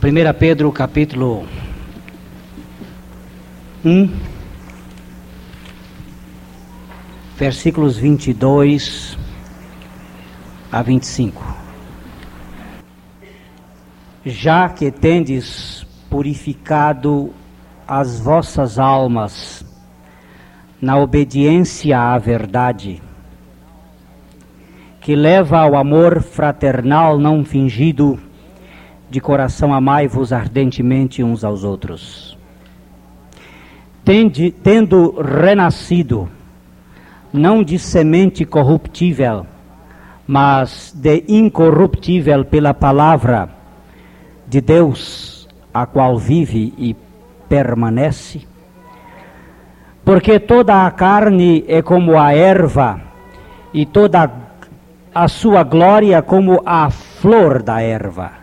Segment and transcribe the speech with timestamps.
[0.00, 1.44] 1 Pedro capítulo
[3.84, 4.08] 1,
[7.36, 9.18] versículos 22
[10.70, 11.42] a 25.
[14.24, 17.34] Já que tendes purificado
[17.84, 19.64] as vossas almas
[20.80, 23.02] na obediência à verdade,
[25.00, 28.27] que leva ao amor fraternal não fingido,
[29.10, 32.36] de coração amai-vos ardentemente uns aos outros.
[34.04, 36.28] Tende, tendo renascido,
[37.32, 39.46] não de semente corruptível,
[40.26, 43.50] mas de incorruptível pela palavra
[44.46, 46.96] de Deus, a qual vive e
[47.48, 48.46] permanece.
[50.04, 53.00] Porque toda a carne é como a erva,
[53.72, 54.30] e toda
[55.14, 58.37] a sua glória como a flor da erva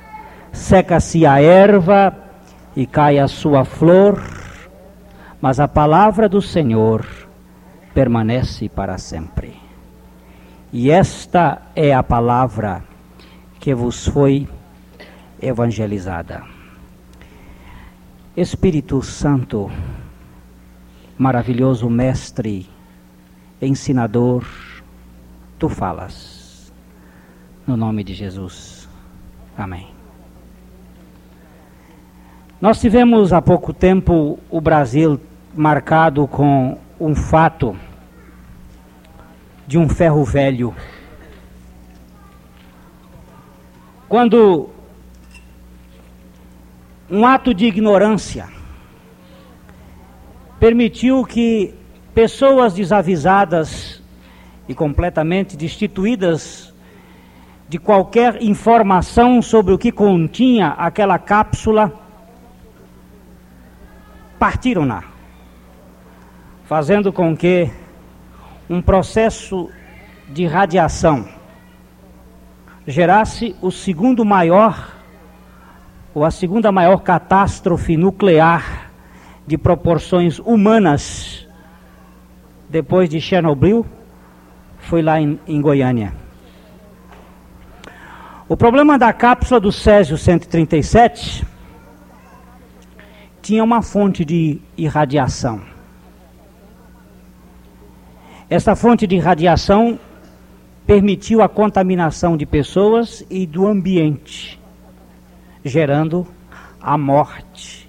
[0.56, 2.16] seca-se a erva
[2.76, 4.22] e cai a sua flor,
[5.42, 7.06] mas a palavra do Senhor
[7.94, 9.56] permanece para sempre.
[10.72, 12.84] E esta é a palavra
[13.60, 14.48] que vos foi
[15.42, 16.44] evangelizada.
[18.36, 19.72] Espírito Santo,
[21.18, 22.70] maravilhoso Mestre,
[23.62, 24.46] ensinador,
[25.58, 26.74] tu falas.
[27.66, 28.90] No nome de Jesus.
[29.58, 29.95] Amém.
[32.66, 35.22] Nós tivemos há pouco tempo o Brasil
[35.56, 37.78] marcado com um fato
[39.68, 40.74] de um ferro velho.
[44.10, 44.72] Quando
[47.08, 48.48] um ato de ignorância
[50.60, 51.72] permitiu que
[52.16, 54.02] pessoas desavisadas
[54.68, 56.74] e completamente destituídas
[57.70, 62.05] de qualquer informação sobre o que continha aquela cápsula
[64.40, 65.04] partiram-na,
[66.66, 67.70] fazendo com que
[68.70, 69.70] um processo
[70.30, 71.28] de radiação
[72.88, 74.94] gerasse o segundo maior,
[76.14, 78.92] ou a segunda maior catástrofe nuclear
[79.46, 81.48] de proporções humanas
[82.70, 83.86] depois de Chernobyl,
[84.80, 86.14] foi lá em, em Goiânia.
[88.48, 91.46] O problema da cápsula do Césio 137
[93.46, 95.62] tinha uma fonte de irradiação.
[98.50, 100.00] Essa fonte de irradiação
[100.88, 104.60] permitiu a contaminação de pessoas e do ambiente,
[105.64, 106.26] gerando
[106.82, 107.88] a morte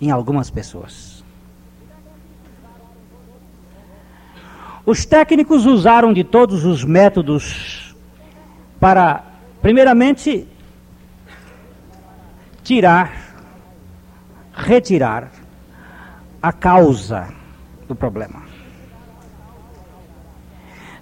[0.00, 1.24] em algumas pessoas.
[4.84, 7.94] Os técnicos usaram de todos os métodos
[8.80, 9.24] para,
[9.62, 10.44] primeiramente,
[12.64, 13.25] tirar
[14.56, 15.30] retirar
[16.42, 17.28] a causa
[17.86, 18.42] do problema.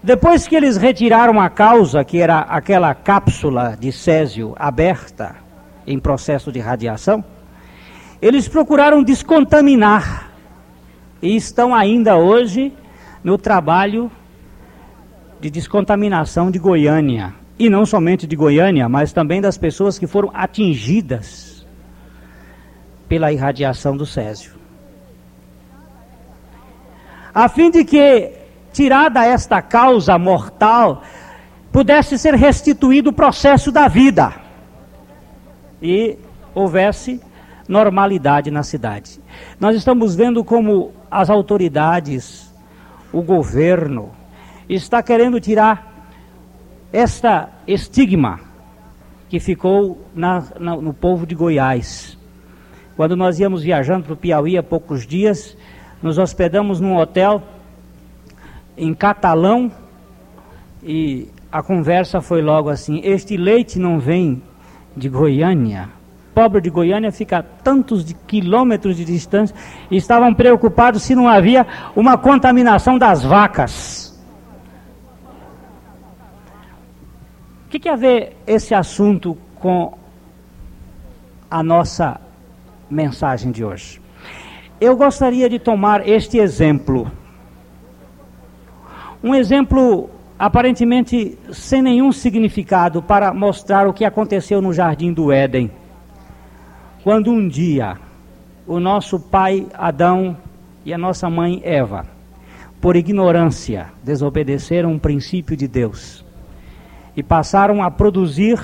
[0.03, 5.37] Depois que eles retiraram a causa, que era aquela cápsula de césio aberta
[5.87, 7.25] em processo de radiação,
[8.21, 10.31] eles procuraram descontaminar
[11.23, 12.73] e estão ainda hoje
[13.23, 14.11] no trabalho
[15.41, 17.33] de descontaminação de Goiânia.
[17.59, 21.54] E não somente de Goiânia, mas também das pessoas que foram atingidas
[23.09, 24.55] pela irradiação do césio.
[27.35, 28.33] A fim de que,
[28.73, 31.03] tirada esta causa mortal,
[31.73, 34.33] pudesse ser restituído o processo da vida
[35.83, 36.17] e
[36.55, 37.21] houvesse
[37.69, 39.21] normalidade na cidade.
[39.59, 42.53] Nós estamos vendo como as autoridades,
[43.13, 44.11] o governo,
[44.69, 46.09] está querendo tirar
[46.93, 48.41] esta estigma
[49.29, 52.17] que ficou na, na, no povo de Goiás.
[52.97, 55.57] Quando nós íamos viajando para o Piauí há poucos dias,
[56.01, 57.43] nos hospedamos num hotel
[58.77, 59.71] em catalão
[60.83, 64.43] e a conversa foi logo assim: Este leite não vem
[64.97, 65.89] de Goiânia.
[66.35, 69.55] Pobre de Goiânia fica a tantos de quilômetros de distância
[69.91, 74.13] e estavam preocupados se não havia uma contaminação das vacas.
[77.67, 79.97] O que, que a ver esse assunto com
[81.51, 82.21] a nossa
[82.91, 84.01] mensagem de hoje.
[84.81, 87.11] Eu gostaria de tomar este exemplo.
[89.23, 95.71] Um exemplo aparentemente sem nenhum significado para mostrar o que aconteceu no jardim do Éden.
[97.03, 97.97] Quando um dia
[98.67, 100.37] o nosso pai Adão
[100.85, 102.07] e a nossa mãe Eva,
[102.81, 106.25] por ignorância, desobedeceram um princípio de Deus
[107.17, 108.59] e passaram a produzir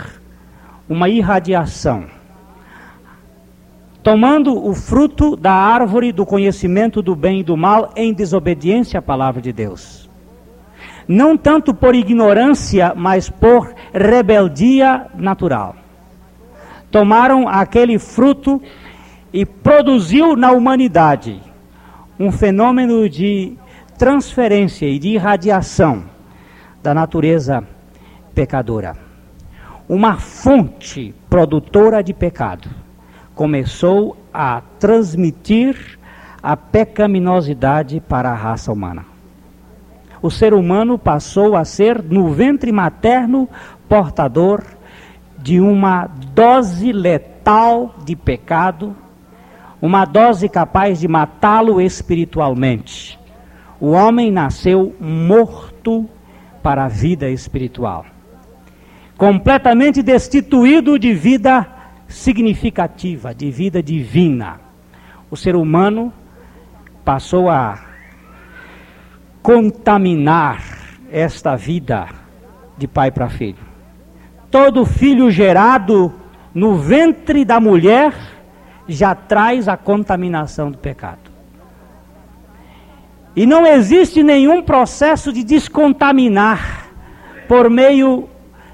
[0.88, 2.19] uma irradiação
[4.02, 9.02] tomando o fruto da árvore do conhecimento do bem e do mal em desobediência à
[9.02, 10.08] palavra de Deus.
[11.06, 15.76] Não tanto por ignorância, mas por rebeldia natural.
[16.90, 18.60] Tomaram aquele fruto
[19.32, 21.40] e produziu na humanidade
[22.18, 23.56] um fenômeno de
[23.98, 26.04] transferência e de irradiação
[26.82, 27.62] da natureza
[28.34, 28.96] pecadora.
[29.88, 32.79] Uma fonte produtora de pecado
[33.40, 35.98] começou a transmitir
[36.42, 39.06] a pecaminosidade para a raça humana.
[40.20, 43.48] O ser humano passou a ser, no ventre materno,
[43.88, 44.62] portador
[45.38, 48.94] de uma dose letal de pecado,
[49.80, 53.18] uma dose capaz de matá-lo espiritualmente.
[53.80, 56.06] O homem nasceu morto
[56.62, 58.04] para a vida espiritual,
[59.16, 61.79] completamente destituído de vida
[62.10, 64.60] significativa, de vida divina.
[65.30, 66.12] O ser humano
[67.04, 67.78] passou a
[69.40, 70.62] contaminar
[71.10, 72.08] esta vida
[72.76, 73.64] de pai para filho.
[74.50, 76.12] Todo filho gerado
[76.52, 78.12] no ventre da mulher
[78.88, 81.30] já traz a contaminação do pecado.
[83.36, 86.88] E não existe nenhum processo de descontaminar
[87.46, 88.28] por meio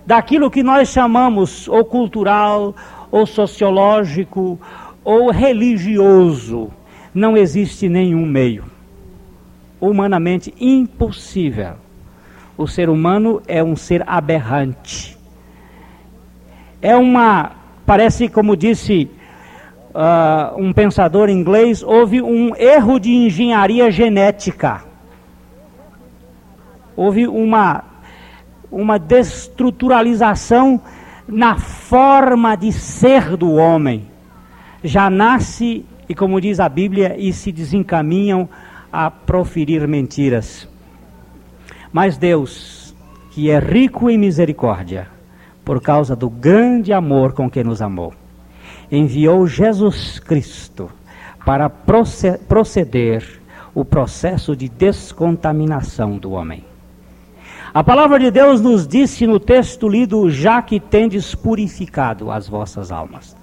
[0.07, 2.75] daquilo que nós chamamos ou cultural,
[3.17, 4.61] ou sociológico,
[5.03, 6.71] ou religioso.
[7.15, 8.65] Não existe nenhum meio.
[9.81, 11.75] Humanamente impossível.
[12.59, 15.17] O ser humano é um ser aberrante.
[16.83, 17.53] É uma,
[17.87, 19.11] parece como disse
[19.95, 24.85] uh, um pensador inglês, houve um erro de engenharia genética.
[26.95, 27.83] Houve uma,
[28.71, 30.81] uma destruturalização
[31.27, 34.07] na forma de ser do homem.
[34.83, 38.49] Já nasce, e como diz a Bíblia, e se desencaminham
[38.93, 40.69] a proferir mentiras.
[41.93, 42.95] Mas Deus,
[43.31, 45.09] que é rico em misericórdia,
[45.65, 48.13] por causa do grande amor com que nos amou,
[48.91, 50.91] enviou Jesus Cristo
[51.45, 53.41] para proceder
[53.75, 56.65] o processo de descontaminação do homem.
[57.77, 62.91] A palavra de Deus nos disse no texto lido: já que tendes purificado as vossas
[62.91, 63.37] almas.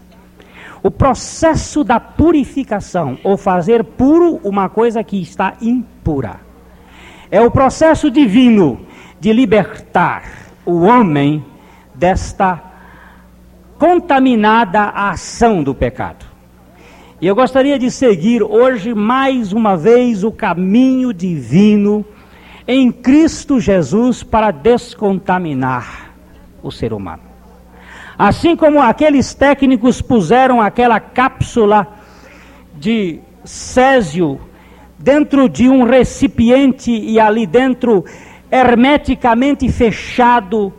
[0.82, 6.40] O processo da purificação, ou fazer puro uma coisa que está impura,
[7.30, 8.80] é o processo divino
[9.20, 10.24] de libertar
[10.66, 11.46] o homem
[11.94, 12.60] desta
[13.78, 16.26] contaminada ação do pecado.
[17.22, 22.04] E eu gostaria de seguir hoje mais uma vez o caminho divino
[22.68, 26.14] em Cristo Jesus para descontaminar
[26.62, 27.24] o ser humano.
[28.18, 31.88] Assim como aqueles técnicos puseram aquela cápsula
[32.76, 34.40] de césio
[34.98, 38.06] dentro de um recipiente e ali dentro
[38.50, 40.72] hermeticamente fechado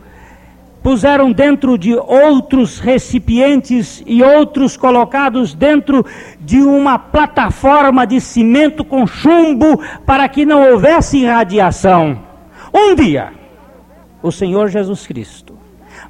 [0.85, 6.05] puseram dentro de outros recipientes e outros colocados dentro
[6.39, 12.19] de uma plataforma de cimento com chumbo para que não houvesse irradiação.
[12.71, 13.33] Um dia,
[14.21, 15.57] o Senhor Jesus Cristo,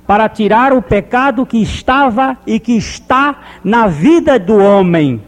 [0.05, 3.33] para tirar o pecado que estava e que está
[3.63, 5.21] na vida do homem,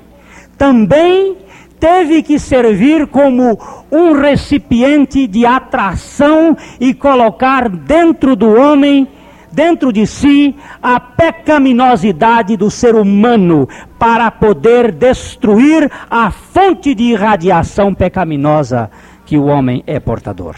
[0.58, 1.38] também
[1.80, 3.58] teve que servir como
[3.89, 9.08] um recipiente de atração e colocar dentro do homem
[9.51, 17.94] dentro de si a pecaminosidade do ser humano para poder destruir a fonte de irradiação
[17.94, 18.89] pecaminosa
[19.25, 20.56] que o homem é portador.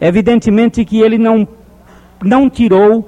[0.00, 1.46] Evidentemente que ele não,
[2.22, 3.06] não tirou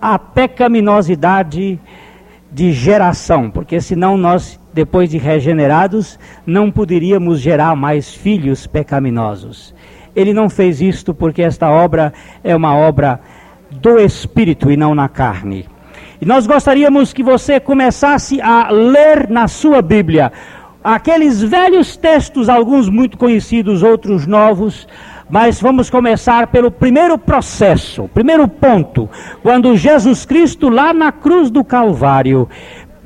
[0.00, 1.78] a pecaminosidade
[2.50, 9.74] de geração, porque senão nós, depois de regenerados, não poderíamos gerar mais filhos pecaminosos.
[10.16, 13.20] Ele não fez isto porque esta obra é uma obra
[13.70, 15.66] do Espírito e não na carne.
[16.20, 20.32] E nós gostaríamos que você começasse a ler na sua Bíblia
[20.82, 24.86] aqueles velhos textos, alguns muito conhecidos, outros novos,
[25.30, 29.08] mas vamos começar pelo primeiro processo, primeiro ponto,
[29.42, 32.48] quando Jesus Cristo, lá na cruz do Calvário,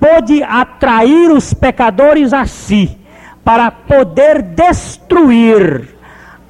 [0.00, 2.98] pôde atrair os pecadores a si,
[3.44, 5.93] para poder destruir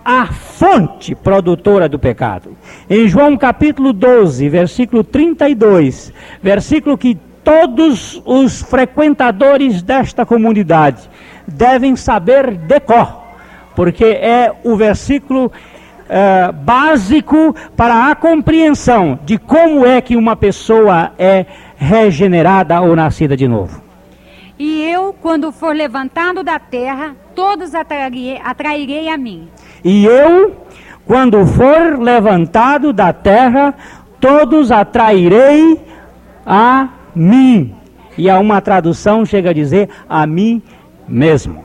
[0.05, 2.57] a fonte produtora do pecado.
[2.91, 11.09] Em João capítulo 12, versículo 32, versículo que todos os frequentadores desta comunidade
[11.47, 13.23] devem saber de cor,
[13.75, 21.13] porque é o versículo uh, básico para a compreensão de como é que uma pessoa
[21.19, 21.47] é
[21.77, 23.83] regenerada ou nascida de novo.
[24.59, 29.49] E eu quando for levantado da terra, todos atrairei, atrairei a mim.
[29.85, 30.57] E eu,
[31.07, 33.75] quando for levantado da terra,
[34.19, 35.79] todos atrairei
[36.47, 37.75] a mim.
[38.17, 40.63] E a uma tradução chega a dizer a mim
[41.07, 41.65] mesmo.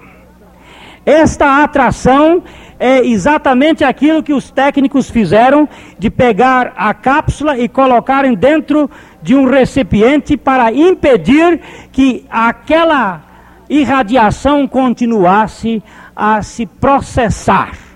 [1.05, 2.43] Esta atração
[2.77, 8.89] é exatamente aquilo que os técnicos fizeram de pegar a cápsula e colocarem dentro
[9.21, 11.59] de um recipiente para impedir
[11.91, 13.21] que aquela
[13.69, 15.83] irradiação continuasse
[16.15, 17.88] a se processar.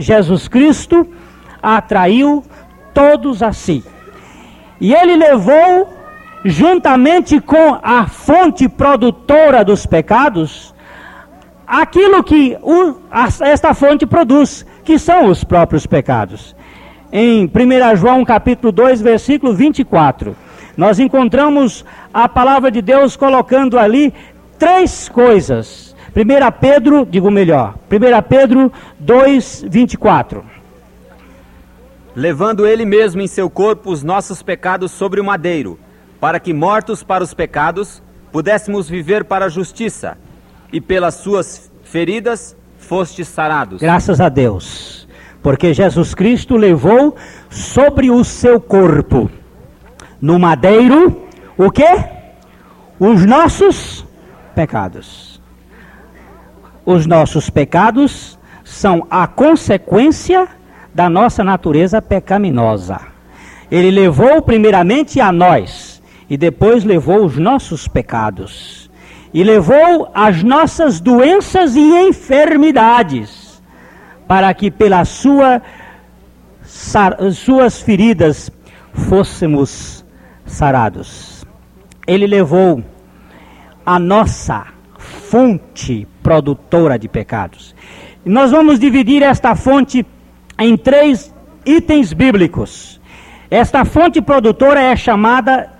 [0.00, 1.06] Jesus Cristo
[1.62, 2.42] atraiu
[2.94, 3.84] todos a si.
[4.80, 5.92] E ele levou,
[6.44, 10.74] juntamente com a fonte produtora dos pecados,
[11.66, 12.96] aquilo que o,
[13.40, 16.56] esta fonte produz, que são os próprios pecados.
[17.12, 20.34] Em 1 João capítulo 2, versículo 24,
[20.76, 24.14] nós encontramos a palavra de Deus colocando ali
[24.58, 25.89] três coisas.
[26.14, 30.44] 1 Pedro, digo melhor, 1 Pedro 2, 24.
[32.16, 35.78] Levando ele mesmo em seu corpo os nossos pecados sobre o madeiro,
[36.20, 38.02] para que, mortos para os pecados,
[38.32, 40.18] pudéssemos viver para a justiça
[40.72, 43.80] e pelas suas feridas fostes sarados.
[43.80, 45.06] Graças a Deus,
[45.40, 47.14] porque Jesus Cristo levou
[47.48, 49.30] sobre o seu corpo,
[50.20, 51.22] no madeiro,
[51.56, 51.88] o que?
[52.98, 54.04] Os nossos
[54.56, 55.29] pecados.
[56.84, 60.48] Os nossos pecados são a consequência
[60.94, 63.00] da nossa natureza pecaminosa.
[63.70, 68.90] Ele levou primeiramente a nós e depois levou os nossos pecados
[69.32, 73.62] e levou as nossas doenças e enfermidades,
[74.26, 75.62] para que pelas sua,
[77.32, 78.50] suas feridas
[78.92, 80.04] fôssemos
[80.44, 81.44] sarados.
[82.06, 82.82] Ele levou
[83.86, 84.66] a nossa
[85.30, 87.72] fonte produtora de pecados.
[88.24, 90.04] Nós vamos dividir esta fonte
[90.58, 91.32] em três
[91.64, 93.00] itens bíblicos.
[93.48, 95.70] Esta fonte produtora é chamada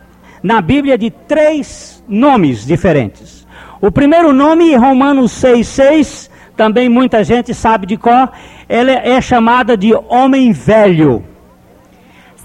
[0.40, 3.44] na Bíblia de três nomes diferentes.
[3.80, 8.32] O primeiro nome, Romanos 6,6, também muita gente sabe de qual,
[8.68, 11.24] ela é chamada de homem velho.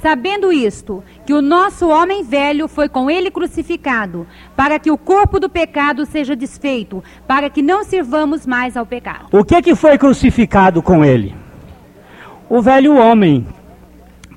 [0.02, 5.40] Sabendo isto, que o nosso homem velho foi com ele crucificado, para que o corpo
[5.40, 9.26] do pecado seja desfeito, para que não sirvamos mais ao pecado.
[9.32, 11.36] O que, que foi crucificado com ele?
[12.48, 13.48] O velho homem.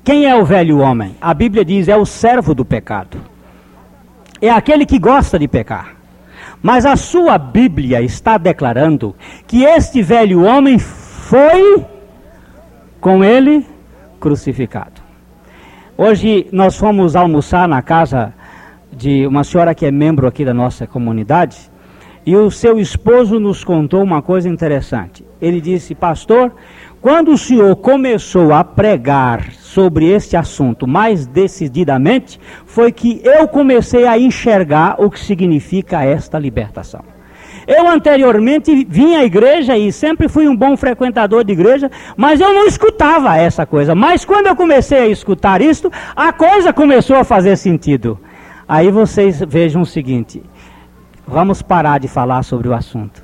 [0.03, 1.15] Quem é o velho homem?
[1.21, 3.21] A Bíblia diz é o servo do pecado.
[4.41, 5.95] É aquele que gosta de pecar.
[6.61, 9.15] Mas a sua Bíblia está declarando
[9.45, 11.85] que este velho homem foi
[12.99, 13.65] com ele
[14.19, 14.98] crucificado.
[16.01, 18.33] Hoje nós fomos almoçar na casa
[18.89, 21.57] de uma senhora que é membro aqui da nossa comunidade
[22.25, 25.25] e o seu esposo nos contou uma coisa interessante.
[25.41, 26.53] Ele disse: Pastor,
[27.01, 34.07] quando o senhor começou a pregar sobre este assunto mais decididamente, foi que eu comecei
[34.07, 37.18] a enxergar o que significa esta libertação.
[37.69, 42.51] Eu anteriormente vinha à igreja e sempre fui um bom frequentador de igreja, mas eu
[42.51, 43.93] não escutava essa coisa.
[43.93, 48.19] Mas quando eu comecei a escutar isto, a coisa começou a fazer sentido.
[48.67, 50.41] Aí vocês vejam o seguinte:
[51.27, 53.23] vamos parar de falar sobre o assunto.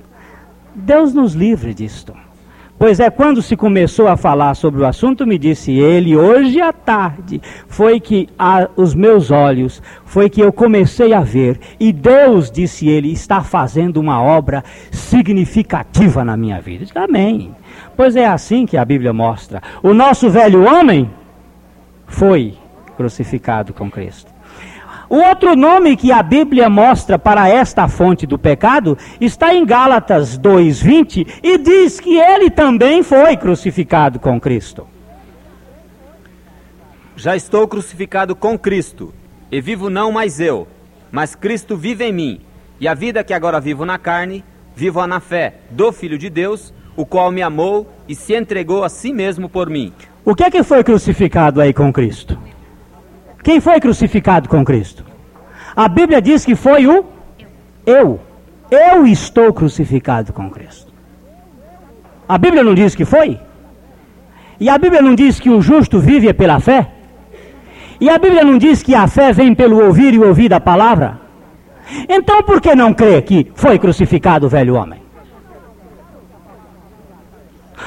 [0.75, 2.13] Deus nos livre disto.
[2.77, 6.73] Pois é, quando se começou a falar sobre o assunto, me disse ele, hoje à
[6.73, 12.51] tarde, foi que a, os meus olhos, foi que eu comecei a ver, e Deus,
[12.51, 16.83] disse ele, está fazendo uma obra significativa na minha vida.
[16.83, 17.55] disse, Amém.
[17.95, 19.61] Pois é assim que a Bíblia mostra.
[19.81, 21.09] O nosso velho homem
[22.05, 22.57] foi
[22.97, 24.34] crucificado com Cristo.
[25.09, 30.37] O outro nome que a Bíblia mostra para esta fonte do pecado está em Gálatas
[30.37, 34.87] 2:20 e diz que ele também foi crucificado com Cristo.
[37.15, 39.13] Já estou crucificado com Cristo,
[39.51, 40.67] e vivo não mais eu,
[41.11, 42.41] mas Cristo vive em mim.
[42.79, 44.43] E a vida que agora vivo na carne,
[44.75, 48.89] vivo na fé do Filho de Deus, o qual me amou e se entregou a
[48.89, 49.93] si mesmo por mim.
[50.25, 52.37] O que é que foi crucificado aí com Cristo?
[53.45, 55.05] Quem foi crucificado com Cristo?
[55.75, 57.05] A Bíblia diz que foi o
[57.85, 58.19] eu.
[58.71, 60.91] Eu estou crucificado com Cristo.
[62.27, 63.39] A Bíblia não diz que foi?
[64.59, 66.87] E a Bíblia não diz que o justo vive pela fé?
[68.01, 71.21] E a Bíblia não diz que a fé vem pelo ouvir e ouvir da palavra?
[72.09, 75.03] Então por que não crê que foi crucificado o velho homem?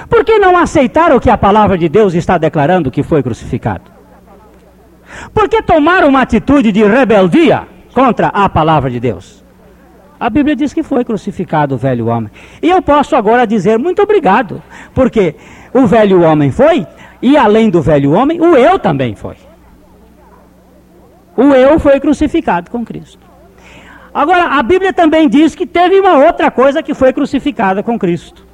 [0.09, 3.98] Por que não aceitar o que a palavra de Deus está declarando que foi crucificado?
[5.33, 9.45] Por que tomar uma atitude de rebeldia contra a palavra de Deus?
[10.21, 12.31] A Bíblia diz que foi crucificado o velho homem.
[12.61, 14.63] E eu posso agora dizer muito obrigado,
[14.93, 15.37] porque
[15.73, 16.87] o velho homem foi,
[17.23, 19.37] e além do velho homem, o eu também foi.
[21.37, 23.29] O eu foi crucificado com Cristo.
[24.13, 28.45] Agora, a Bíblia também diz que teve uma outra coisa que foi crucificada com Cristo.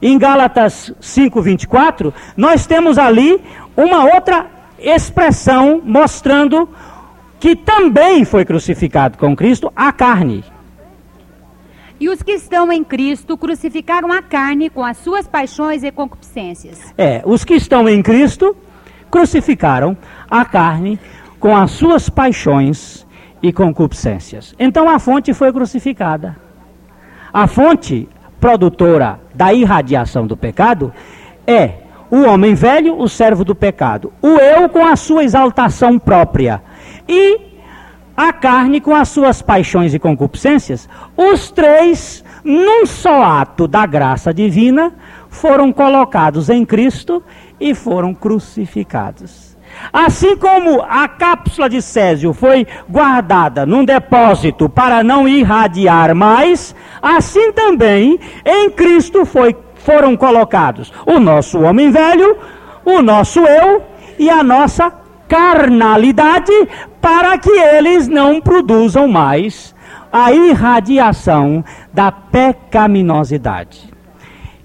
[0.00, 3.40] Em Gálatas 5:24, nós temos ali
[3.76, 4.46] uma outra
[4.82, 6.68] expressão mostrando
[7.40, 10.44] que também foi crucificado com Cristo a carne.
[11.98, 16.92] E os que estão em Cristo crucificaram a carne com as suas paixões e concupiscências.
[16.98, 18.56] É, os que estão em Cristo
[19.10, 19.96] crucificaram
[20.28, 20.98] a carne
[21.38, 23.06] com as suas paixões
[23.42, 24.54] e concupiscências.
[24.58, 26.36] Então a fonte foi crucificada.
[27.32, 28.08] A fonte
[28.40, 30.92] produtora da irradiação do pecado
[31.46, 31.74] é
[32.12, 36.62] o homem velho, o servo do pecado, o eu com a sua exaltação própria.
[37.08, 37.40] E
[38.14, 44.32] a carne com as suas paixões e concupiscências, os três, num só ato da graça
[44.34, 44.92] divina,
[45.30, 47.22] foram colocados em Cristo
[47.58, 49.56] e foram crucificados.
[49.90, 57.52] Assim como a cápsula de Césio foi guardada num depósito para não irradiar mais, assim
[57.52, 62.36] também em Cristo foi, foram colocados o nosso homem velho,
[62.84, 63.82] o nosso eu
[64.18, 64.92] e a nossa
[65.28, 66.52] carnalidade,
[67.00, 69.74] para que eles não produzam mais
[70.12, 73.90] a irradiação da pecaminosidade.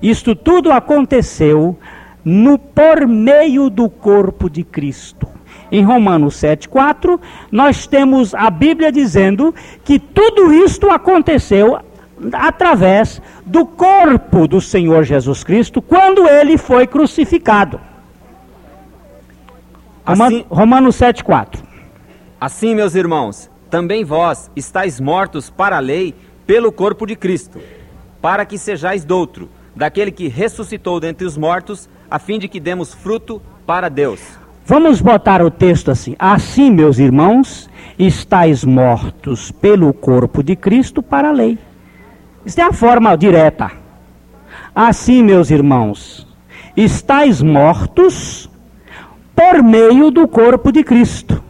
[0.01, 1.77] Isto tudo aconteceu
[2.23, 5.27] no por meio do corpo de Cristo.
[5.71, 7.19] Em Romanos 7,4,
[7.51, 11.79] nós temos a Bíblia dizendo que tudo isto aconteceu
[12.33, 17.79] através do corpo do Senhor Jesus Cristo quando ele foi crucificado.
[20.05, 21.59] Assim, Romanos 7,4.
[22.39, 27.59] Assim, meus irmãos, também vós estáis mortos para a lei pelo corpo de Cristo,
[28.21, 32.93] para que sejais doutro, daquele que ressuscitou dentre os mortos a fim de que demos
[32.93, 34.21] fruto para Deus.
[34.65, 41.29] Vamos botar o texto assim: Assim, meus irmãos, estáis mortos pelo corpo de Cristo para
[41.29, 41.57] a lei.
[42.47, 43.69] Isso é a forma direta.
[44.73, 46.25] Assim, meus irmãos,
[46.77, 48.49] estáis mortos
[49.35, 51.43] por meio do corpo de Cristo.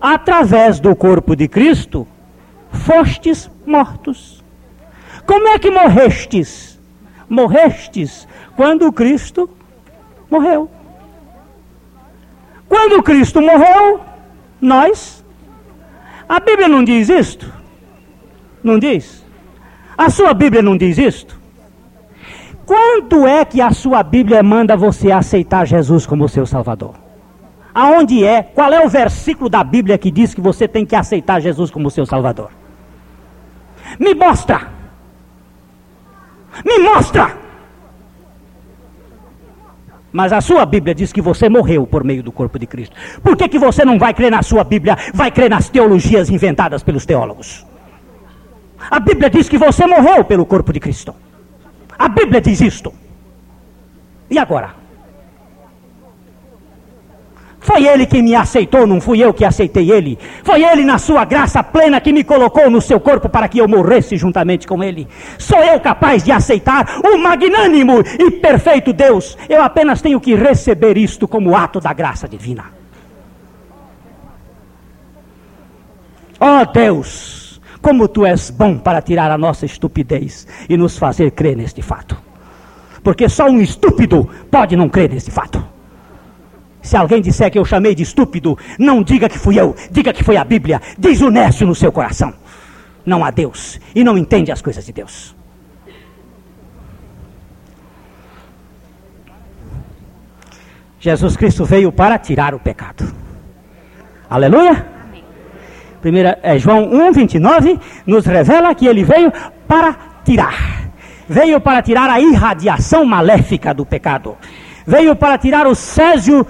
[0.00, 2.06] Através do corpo de Cristo,
[2.70, 4.44] fostes mortos.
[5.26, 6.80] Como é que morrestes?
[7.28, 9.50] Morrestes quando Cristo
[10.30, 10.70] morreu.
[12.68, 14.02] Quando Cristo morreu,
[14.60, 15.24] nós.
[16.28, 17.52] A Bíblia não diz isto?
[18.62, 19.23] Não diz?
[19.96, 21.38] A sua Bíblia não diz isto?
[22.66, 26.94] Quando é que a sua Bíblia manda você aceitar Jesus como seu Salvador?
[27.74, 28.42] Aonde é?
[28.42, 31.90] Qual é o versículo da Bíblia que diz que você tem que aceitar Jesus como
[31.90, 32.50] seu Salvador?
[33.98, 34.68] Me mostra!
[36.64, 37.36] Me mostra!
[40.12, 42.94] Mas a sua Bíblia diz que você morreu por meio do corpo de Cristo.
[43.20, 46.84] Por que, que você não vai crer na sua Bíblia, vai crer nas teologias inventadas
[46.84, 47.66] pelos teólogos?
[48.90, 51.14] A Bíblia diz que você morreu pelo corpo de Cristo.
[51.98, 52.92] A Bíblia diz isto.
[54.30, 54.84] E agora?
[57.64, 60.18] Foi ele que me aceitou, não fui eu que aceitei ele.
[60.42, 63.66] Foi ele, na sua graça plena, que me colocou no seu corpo para que eu
[63.66, 65.08] morresse juntamente com ele.
[65.38, 69.38] Sou eu capaz de aceitar o magnânimo e perfeito Deus.
[69.48, 72.64] Eu apenas tenho que receber isto como ato da graça divina.
[76.38, 77.43] Ó oh Deus,
[77.84, 82.16] como tu és bom para tirar a nossa estupidez e nos fazer crer neste fato.
[83.02, 85.62] Porque só um estúpido pode não crer neste fato.
[86.80, 90.24] Se alguém disser que eu chamei de estúpido, não diga que fui eu, diga que
[90.24, 90.80] foi a Bíblia.
[90.98, 92.32] Diz o Nécio no seu coração.
[93.04, 95.36] Não há Deus e não entende as coisas de Deus.
[100.98, 103.04] Jesus Cristo veio para tirar o pecado.
[104.30, 104.93] Aleluia?
[106.04, 109.32] Primeira, é, João 1, 29 nos revela que ele veio
[109.66, 110.90] para tirar.
[111.26, 114.36] Veio para tirar a irradiação maléfica do pecado.
[114.86, 116.46] Veio para tirar o césio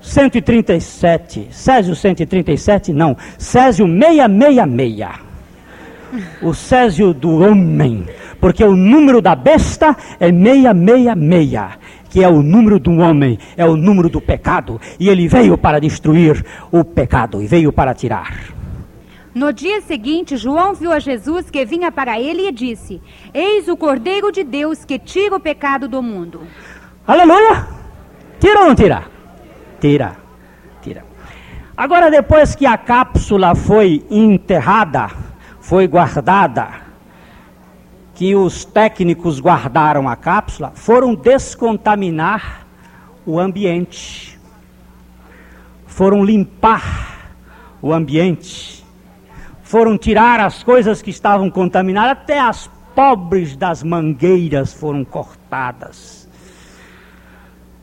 [0.00, 1.48] 137.
[1.50, 3.14] Césio 137, não.
[3.36, 5.08] Césio 666.
[6.40, 8.06] O Césio do homem.
[8.40, 11.52] Porque o número da besta é 666
[12.08, 15.80] que é o número do homem, é o número do pecado, e ele veio para
[15.80, 18.58] destruir o pecado e veio para tirar.
[19.34, 23.00] No dia seguinte, João viu a Jesus que vinha para ele e disse:
[23.32, 26.40] Eis o Cordeiro de Deus que tira o pecado do mundo.
[27.06, 27.68] Aleluia!
[28.40, 29.04] Tira ou não tira?
[29.80, 30.16] Tira,
[30.82, 31.04] tira.
[31.76, 35.08] Agora, depois que a cápsula foi enterrada,
[35.60, 36.87] foi guardada,
[38.18, 42.66] que os técnicos guardaram a cápsula, foram descontaminar
[43.24, 44.36] o ambiente,
[45.86, 47.30] foram limpar
[47.80, 48.84] o ambiente,
[49.62, 56.28] foram tirar as coisas que estavam contaminadas, até as pobres das mangueiras foram cortadas.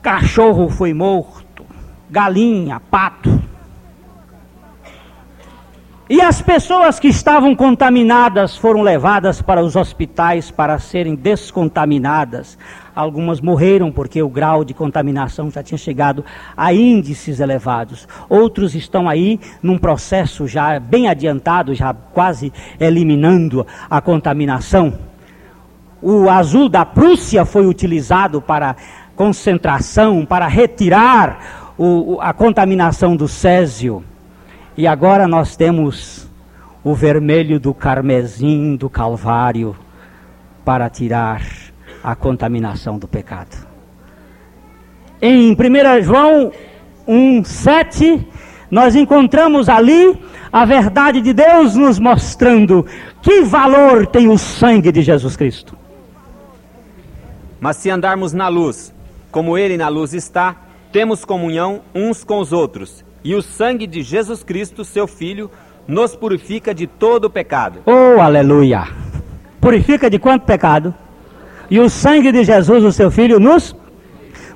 [0.02, 1.66] Cachorro foi morto,
[2.10, 3.42] galinha, pato.
[6.08, 12.60] E as pessoas que estavam contaminadas foram levadas para os hospitais para serem descontaminadas.
[12.96, 16.24] Algumas morreram porque o grau de contaminação já tinha chegado
[16.56, 18.08] a índices elevados.
[18.30, 24.94] Outros estão aí num processo já bem adiantado, já quase eliminando a contaminação.
[26.00, 28.76] O azul da Prússia foi utilizado para
[29.16, 34.04] concentração, para retirar o, a contaminação do césio.
[34.78, 36.28] E agora nós temos
[36.84, 39.74] o vermelho do carmesim do Calvário
[40.66, 41.42] para tirar
[42.04, 43.56] a contaminação do pecado.
[45.22, 46.52] Em 1 João
[47.08, 48.28] 1, 7,
[48.70, 50.20] nós encontramos ali
[50.52, 52.86] a verdade de Deus nos mostrando
[53.22, 55.78] que valor tem o sangue de Jesus Cristo.
[57.62, 58.94] Mas se andarmos na luz,
[59.32, 60.54] como Ele na luz está,
[60.92, 65.50] temos comunhão uns com os outros e o sangue de Jesus Cristo, seu Filho,
[65.88, 67.80] nos purifica de todo pecado.
[67.84, 68.88] Oh, aleluia!
[69.60, 70.94] Purifica de quanto pecado?
[71.68, 73.76] E o sangue de Jesus, o seu Filho, nos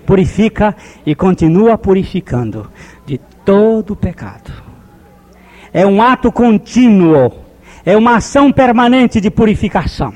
[0.06, 2.70] purifica e continua purificando
[3.08, 4.52] de todo pecado.
[5.74, 7.32] É um ato contínuo,
[7.84, 10.14] é uma ação permanente de purificação.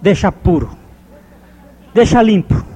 [0.00, 0.70] Deixa puro,
[1.92, 2.75] deixa limpo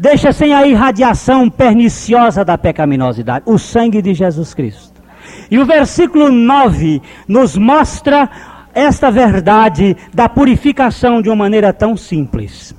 [0.00, 5.02] deixa sem a irradiação perniciosa da pecaminosidade, o sangue de Jesus Cristo.
[5.50, 8.30] E o versículo 9 nos mostra
[8.72, 12.74] esta verdade da purificação de uma maneira tão simples.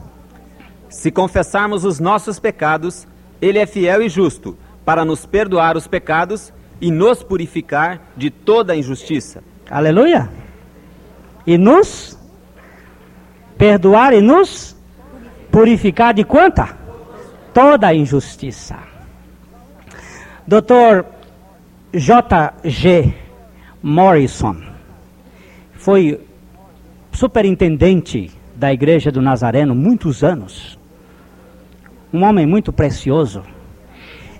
[0.89, 3.07] Se confessarmos os nossos pecados,
[3.39, 8.75] Ele é fiel e justo para nos perdoar os pecados e nos purificar de toda
[8.75, 9.43] injustiça.
[9.69, 10.27] Aleluia!
[11.45, 12.17] E nos
[13.59, 14.75] perdoar e nos
[15.51, 16.80] purificar de quanta?
[17.53, 18.77] Toda a injustiça.
[20.47, 21.05] Dr.
[21.93, 23.13] J.G.
[23.83, 24.57] Morrison
[25.73, 26.19] foi
[27.11, 30.79] superintendente da Igreja do Nazareno muitos anos.
[32.13, 33.43] Um homem muito precioso.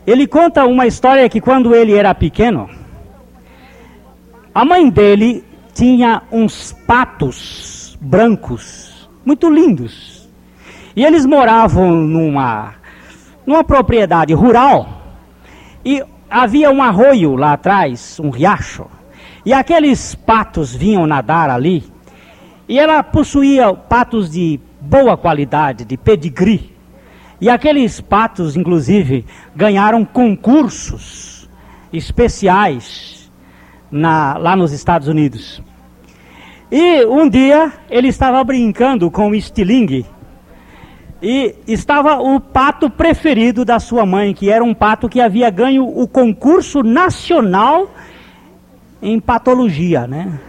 [0.06, 2.69] Ele conta uma história que quando ele era pequeno,
[4.54, 5.43] a mãe dele
[5.74, 10.30] tinha uns patos brancos, muito lindos.
[10.95, 12.81] E eles moravam numa
[13.45, 15.01] numa propriedade rural
[15.84, 18.86] e havia um arroio lá atrás, um riacho,
[19.45, 21.84] e aqueles patos vinham nadar ali,
[22.67, 26.71] e ela possuía patos de boa qualidade, de pedigree.
[27.41, 29.25] E aqueles patos, inclusive,
[29.56, 31.49] ganharam concursos
[31.91, 33.32] especiais
[33.91, 35.62] na, lá nos Estados Unidos.
[36.71, 40.06] E um dia ele estava brincando com o estilingue
[41.21, 45.88] e estava o pato preferido da sua mãe, que era um pato que havia ganho
[45.88, 47.91] o concurso nacional
[49.01, 50.39] em patologia, né?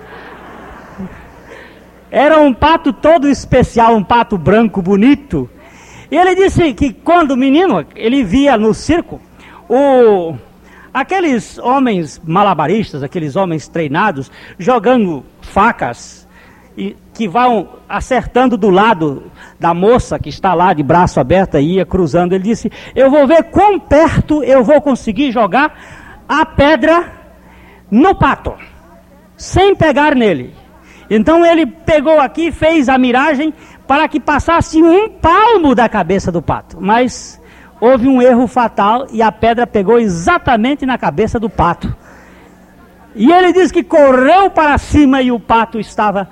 [2.10, 5.48] Era um pato todo especial, um pato branco bonito.
[6.10, 9.20] E ele disse que quando menino, ele via no circo
[9.68, 10.34] o
[10.92, 16.28] aqueles homens malabaristas, aqueles homens treinados jogando facas
[16.76, 21.74] e que vão acertando do lado da moça que está lá de braço aberto e
[21.74, 22.32] ia cruzando.
[22.32, 25.74] Ele disse: Eu vou ver quão perto eu vou conseguir jogar
[26.28, 27.12] a pedra
[27.90, 28.54] no pato,
[29.36, 30.54] sem pegar nele.
[31.10, 33.52] Então ele pegou aqui, fez a miragem
[33.86, 36.78] para que passasse um palmo da cabeça do pato.
[36.80, 37.38] Mas
[37.78, 41.94] houve um erro fatal e a pedra pegou exatamente na cabeça do pato.
[43.14, 46.30] E ele disse que correu para cima e o pato estava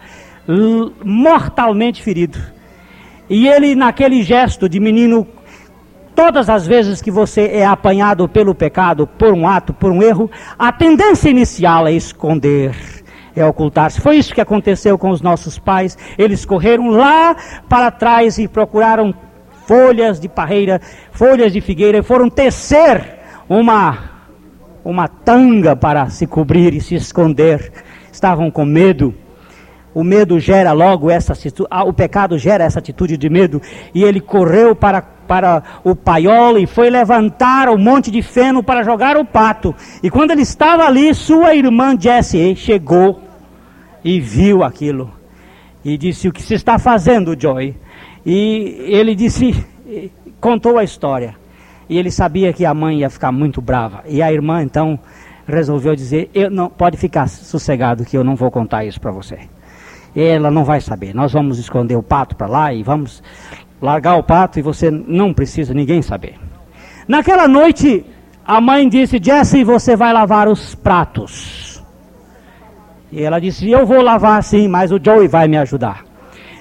[1.04, 2.38] mortalmente ferido.
[3.28, 5.26] E ele, naquele gesto de menino,
[6.14, 10.30] todas as vezes que você é apanhado pelo pecado, por um ato, por um erro,
[10.58, 12.74] a tendência inicial é esconder,
[13.34, 14.00] é ocultar-se.
[14.00, 15.96] Foi isso que aconteceu com os nossos pais.
[16.18, 17.36] Eles correram lá
[17.68, 19.14] para trás e procuraram
[19.66, 20.80] folhas de parreira,
[21.12, 23.96] folhas de figueira, e foram tecer uma,
[24.84, 27.72] uma tanga para se cobrir e se esconder.
[28.12, 29.14] Estavam com medo.
[29.94, 33.60] O medo gera logo essa atitude, ah, o pecado gera essa atitude de medo.
[33.94, 38.82] E ele correu para, para o paiol e foi levantar o monte de feno para
[38.82, 39.74] jogar o pato.
[40.02, 43.20] E quando ele estava ali, sua irmã Jessie chegou
[44.04, 45.10] e viu aquilo
[45.84, 47.74] e disse: O que se está fazendo, Joy?
[48.24, 49.64] E ele disse,
[50.40, 51.34] contou a história.
[51.88, 54.02] E ele sabia que a mãe ia ficar muito brava.
[54.06, 54.98] E a irmã então
[55.46, 59.38] resolveu dizer: eu não, Pode ficar sossegado que eu não vou contar isso para você.
[60.14, 61.14] Ela não vai saber.
[61.14, 63.22] Nós vamos esconder o pato para lá e vamos
[63.80, 66.34] largar o pato e você não precisa ninguém saber.
[67.06, 68.04] Naquela noite,
[68.44, 71.82] a mãe disse: Jesse, você vai lavar os pratos.
[73.12, 76.04] E ela disse: Eu vou lavar sim, mas o Joey vai me ajudar.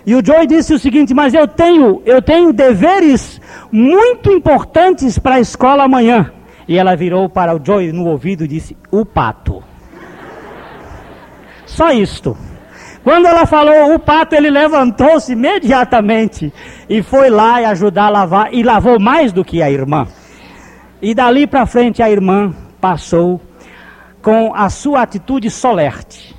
[0.06, 3.40] E o Joey disse o seguinte: Mas eu tenho, eu tenho deveres
[3.72, 6.32] muito importantes para a escola amanhã.
[6.68, 9.64] E ela virou para o Joey no ouvido e disse: O pato.
[11.66, 12.36] Só isto.
[13.10, 16.54] Quando ela falou o pato, ele levantou-se imediatamente
[16.88, 20.08] e foi lá e ajudar a lavar, e lavou mais do que a irmã.
[21.02, 23.42] E dali para frente a irmã passou
[24.22, 26.36] com a sua atitude solerte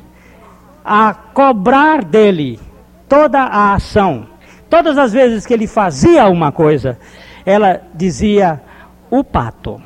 [0.85, 2.61] a cobrar dele
[3.09, 4.29] toda a ação.
[4.69, 6.97] Todas as vezes que ele fazia uma coisa,
[7.45, 8.63] ela dizia
[9.11, 9.83] o pato.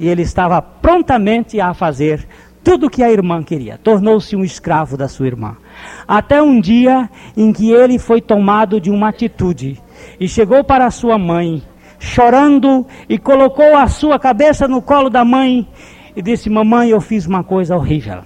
[0.00, 2.26] E ele estava prontamente a fazer
[2.64, 3.78] tudo o que a irmã queria.
[3.78, 5.58] Tornou-se um escravo da sua irmã.
[6.06, 9.80] Até um dia em que ele foi tomado de uma atitude
[10.18, 11.62] e chegou para sua mãe,
[11.98, 15.66] chorando, e colocou a sua cabeça no colo da mãe
[16.14, 18.22] e disse: Mamãe, eu fiz uma coisa horrível.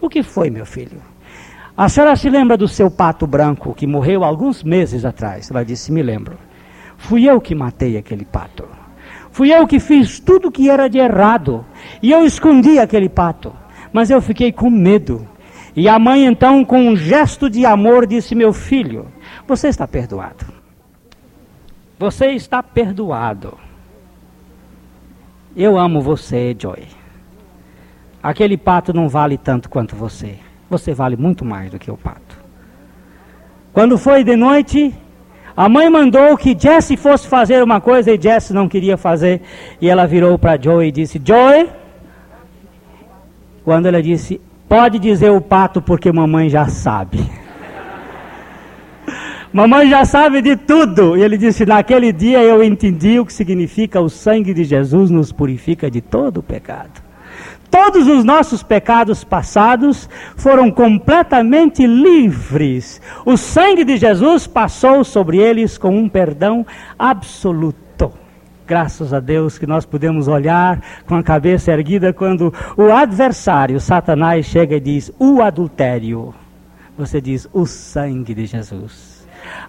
[0.00, 1.00] O que foi, meu filho?
[1.76, 5.50] A senhora se lembra do seu pato branco que morreu alguns meses atrás?
[5.50, 6.38] Ela disse: Me lembro.
[6.96, 8.64] Fui eu que matei aquele pato.
[9.30, 11.64] Fui eu que fiz tudo que era de errado.
[12.02, 13.52] E eu escondi aquele pato.
[13.92, 15.28] Mas eu fiquei com medo.
[15.76, 19.06] E a mãe, então, com um gesto de amor, disse: Meu filho,
[19.46, 20.46] você está perdoado.
[21.98, 23.58] Você está perdoado.
[25.54, 26.84] Eu amo você, Joy.
[28.22, 30.38] Aquele pato não vale tanto quanto você.
[30.70, 32.36] Você vale muito mais do que o pato.
[33.72, 34.94] Quando foi de noite,
[35.54, 39.42] a mãe mandou que Jesse fosse fazer uma coisa e Jesse não queria fazer.
[39.78, 41.68] E ela virou para Joey e disse: Joey.
[43.62, 47.24] Quando ela disse: Pode dizer o pato porque mamãe já sabe.
[49.52, 51.16] mamãe já sabe de tudo.
[51.16, 55.30] E ele disse: Naquele dia eu entendi o que significa o sangue de Jesus nos
[55.30, 57.06] purifica de todo o pecado.
[57.70, 63.00] Todos os nossos pecados passados foram completamente livres.
[63.24, 66.66] O sangue de Jesus passou sobre eles com um perdão
[66.98, 67.85] absoluto.
[68.66, 74.46] Graças a Deus que nós podemos olhar com a cabeça erguida quando o adversário, Satanás,
[74.46, 76.34] chega e diz: o adultério.
[76.98, 79.24] Você diz: o sangue de Jesus.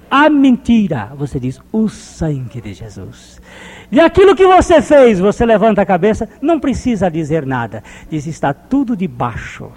[0.09, 3.39] A mentira, você diz: o sangue de Jesus.
[3.91, 7.83] E aquilo que você fez, você levanta a cabeça, não precisa dizer nada.
[8.09, 9.69] Diz: está tudo debaixo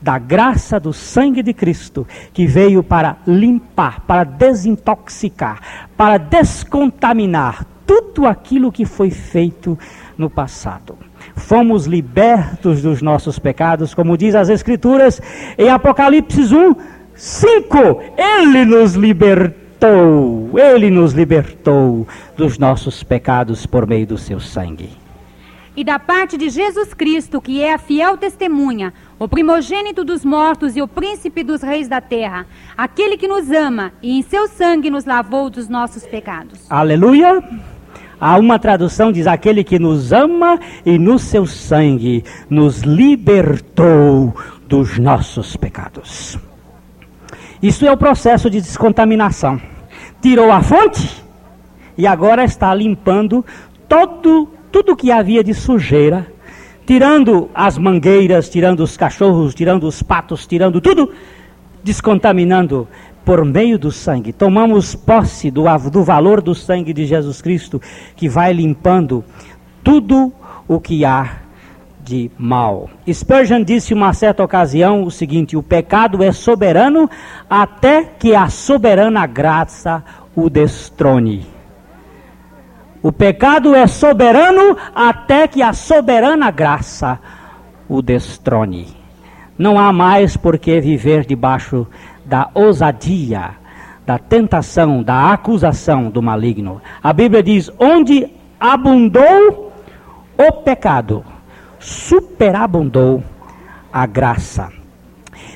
[0.00, 8.24] da graça do sangue de Cristo, que veio para limpar, para desintoxicar, para descontaminar tudo
[8.26, 9.76] aquilo que foi feito
[10.16, 10.96] no passado.
[11.34, 15.20] Fomos libertos dos nossos pecados, como diz as Escrituras
[15.56, 16.76] em Apocalipse 1,
[17.14, 18.02] 5.
[18.16, 24.90] Ele nos libertou libertou, Ele nos libertou dos nossos pecados por meio do seu sangue.
[25.76, 30.76] E da parte de Jesus Cristo, que é a fiel testemunha, o primogênito dos mortos
[30.76, 32.46] e o príncipe dos reis da terra,
[32.76, 36.66] aquele que nos ama e em seu sangue nos lavou dos nossos pecados.
[36.68, 37.40] Aleluia!
[38.20, 44.34] Há uma tradução diz aquele que nos ama e no seu sangue nos libertou
[44.66, 46.38] dos nossos pecados.
[47.62, 49.60] Isso é o processo de descontaminação.
[50.20, 51.24] Tirou a fonte
[51.96, 53.44] e agora está limpando
[53.88, 56.26] todo tudo que havia de sujeira,
[56.86, 61.10] tirando as mangueiras, tirando os cachorros, tirando os patos, tirando tudo,
[61.82, 62.86] descontaminando
[63.28, 64.32] por meio do sangue.
[64.32, 67.78] Tomamos posse do, do valor do sangue de Jesus Cristo,
[68.16, 69.22] que vai limpando
[69.84, 70.32] tudo
[70.66, 71.32] o que há
[72.02, 72.88] de mal.
[73.06, 77.06] Spurgeon disse uma certa ocasião o seguinte: o pecado é soberano
[77.50, 80.02] até que a soberana graça
[80.34, 81.46] o destrone.
[83.02, 87.18] O pecado é soberano até que a soberana graça
[87.86, 88.86] o destrone.
[89.58, 91.86] Não há mais por que viver debaixo
[92.28, 93.50] da ousadia,
[94.06, 96.80] da tentação, da acusação do maligno.
[97.02, 98.28] A Bíblia diz: onde
[98.60, 99.72] abundou
[100.36, 101.24] o pecado,
[101.78, 103.22] superabundou
[103.92, 104.70] a graça.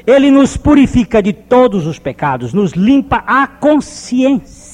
[0.06, 4.71] Ele nos purifica de todos os pecados, nos limpa a consciência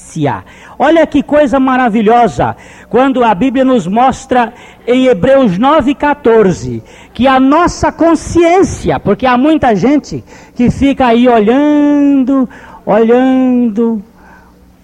[0.77, 2.55] Olha que coisa maravilhosa,
[2.89, 4.53] quando a Bíblia nos mostra
[4.87, 6.81] em Hebreus 9,14,
[7.13, 10.23] que a nossa consciência, porque há muita gente
[10.55, 12.49] que fica aí olhando,
[12.85, 14.03] olhando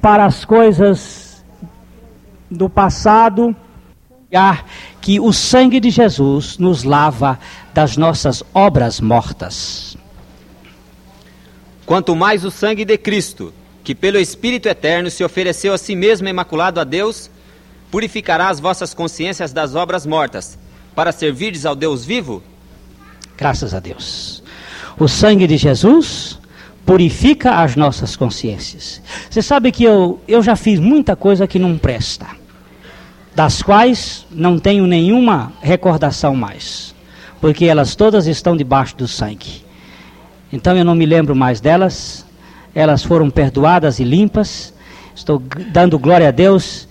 [0.01, 1.43] para as coisas
[2.51, 3.55] do passado,
[5.01, 7.39] que o sangue de Jesus nos lava
[7.73, 9.97] das nossas obras mortas.
[11.85, 13.53] Quanto mais o sangue de Cristo,
[13.85, 17.29] que pelo Espírito Eterno se ofereceu a si mesmo imaculado a Deus,
[17.91, 20.57] purificará as vossas consciências das obras mortas,
[20.95, 22.41] para servirdes ao Deus vivo?
[23.37, 24.41] Graças a Deus.
[24.97, 26.39] O sangue de Jesus
[26.83, 29.01] purifica as nossas consciências.
[29.29, 32.25] Você sabe que eu, eu já fiz muita coisa que não presta,
[33.35, 36.95] das quais não tenho nenhuma recordação mais,
[37.39, 39.63] porque elas todas estão debaixo do sangue.
[40.51, 42.24] Então eu não me lembro mais delas.
[42.75, 44.73] Elas foram perdoadas e limpas.
[45.15, 46.87] Estou dando glória a Deus.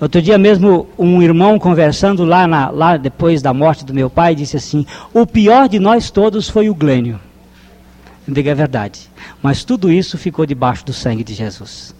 [0.00, 4.34] Outro dia mesmo, um irmão conversando lá, na, lá depois da morte do meu pai,
[4.34, 7.18] disse assim: O pior de nós todos foi o Glênio.
[8.26, 9.10] Eu digo, é verdade.
[9.42, 11.94] Mas tudo isso ficou debaixo do sangue de Jesus.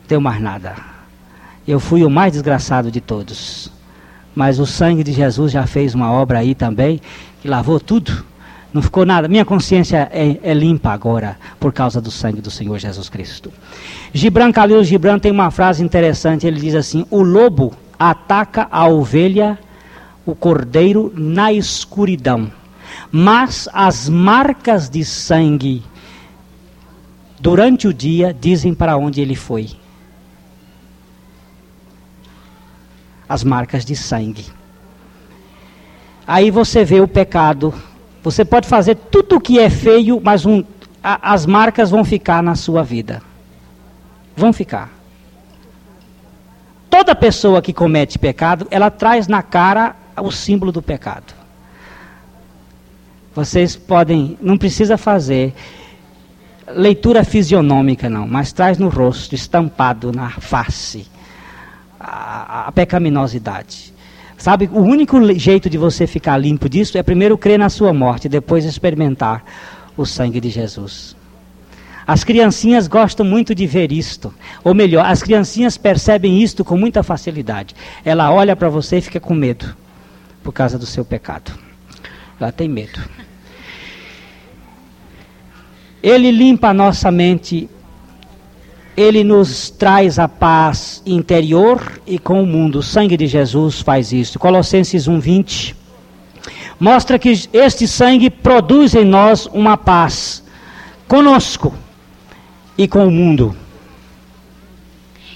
[0.00, 0.74] Não tenho mais nada.
[1.66, 3.70] Eu fui o mais desgraçado de todos.
[4.34, 7.00] Mas o sangue de Jesus já fez uma obra aí também,
[7.40, 8.24] que lavou tudo.
[8.72, 9.28] Não ficou nada.
[9.28, 13.52] Minha consciência é, é, limpa agora por causa do sangue do Senhor Jesus Cristo.
[14.12, 16.46] Gibran Khalil Gibran tem uma frase interessante.
[16.46, 19.58] Ele diz assim: O lobo ataca a ovelha,
[20.26, 22.52] o cordeiro na escuridão,
[23.10, 25.82] mas as marcas de sangue
[27.40, 29.70] durante o dia dizem para onde ele foi.
[33.26, 34.44] As marcas de sangue.
[36.26, 37.72] Aí você vê o pecado
[38.22, 40.64] você pode fazer tudo o que é feio, mas um,
[41.02, 43.22] a, as marcas vão ficar na sua vida.
[44.36, 44.90] Vão ficar.
[46.90, 51.34] Toda pessoa que comete pecado, ela traz na cara o símbolo do pecado.
[53.34, 55.54] Vocês podem, não precisa fazer
[56.74, 61.06] leitura fisionômica não, mas traz no rosto, estampado na face,
[61.98, 63.94] a, a pecaminosidade.
[64.38, 68.28] Sabe, o único jeito de você ficar limpo disso é primeiro crer na sua morte,
[68.28, 69.44] depois experimentar
[69.96, 71.16] o sangue de Jesus.
[72.06, 74.32] As criancinhas gostam muito de ver isto.
[74.62, 77.74] Ou melhor, as criancinhas percebem isto com muita facilidade.
[78.04, 79.76] Ela olha para você e fica com medo
[80.42, 81.52] por causa do seu pecado.
[82.40, 83.00] Ela tem medo.
[86.00, 87.68] Ele limpa a nossa mente
[88.98, 92.80] ele nos traz a paz interior e com o mundo.
[92.80, 94.40] O sangue de Jesus faz isso.
[94.40, 95.76] Colossenses 1:20
[96.80, 100.42] mostra que este sangue produz em nós uma paz
[101.06, 101.72] conosco
[102.76, 103.54] e com o mundo.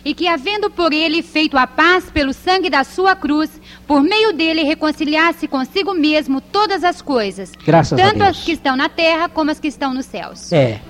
[0.05, 3.49] E que, havendo por ele feito a paz pelo sangue da sua cruz,
[3.87, 8.89] por meio dele reconciliasse consigo mesmo todas as coisas, Graças tanto as que estão na
[8.89, 10.53] terra como as que estão nos céus.
[10.53, 10.81] É.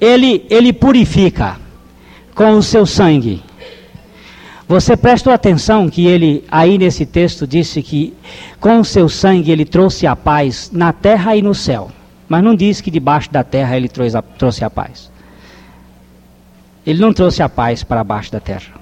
[0.00, 1.64] Ele, ele purifica
[2.36, 3.42] com o seu sangue.
[4.68, 8.14] Você prestou atenção que ele, aí nesse texto, disse que
[8.60, 11.90] com o seu sangue ele trouxe a paz na terra e no céu.
[12.28, 15.10] Mas não disse que debaixo da terra ele trouxe a, trouxe a paz.
[16.86, 18.74] Ele não trouxe a paz para baixo da terra.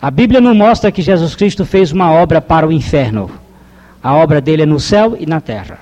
[0.00, 3.30] A Bíblia não mostra que Jesus Cristo fez uma obra para o inferno.
[4.02, 5.80] A obra dele é no céu e na terra.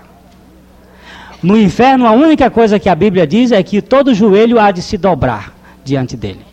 [1.40, 4.82] No inferno, a única coisa que a Bíblia diz é que todo joelho há de
[4.82, 6.44] se dobrar diante dele,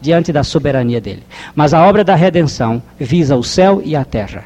[0.00, 1.22] diante da soberania dele.
[1.54, 4.44] Mas a obra da redenção visa o céu e a terra,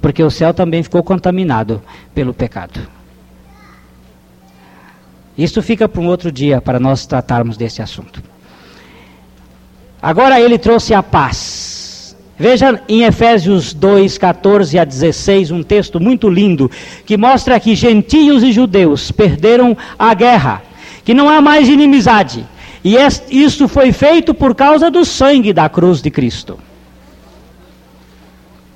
[0.00, 1.82] porque o céu também ficou contaminado
[2.14, 2.80] pelo pecado.
[5.36, 8.22] Isso fica para um outro dia para nós tratarmos desse assunto.
[10.00, 12.16] Agora ele trouxe a paz.
[12.38, 16.70] Veja em Efésios 2, 14 a 16, um texto muito lindo
[17.06, 20.60] que mostra que gentios e judeus perderam a guerra,
[21.04, 22.44] que não há mais inimizade,
[22.84, 22.96] e
[23.30, 26.58] isso foi feito por causa do sangue da cruz de Cristo.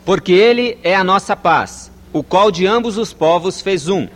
[0.04, 4.06] Porque ele é a nossa paz, o qual de ambos os povos fez um,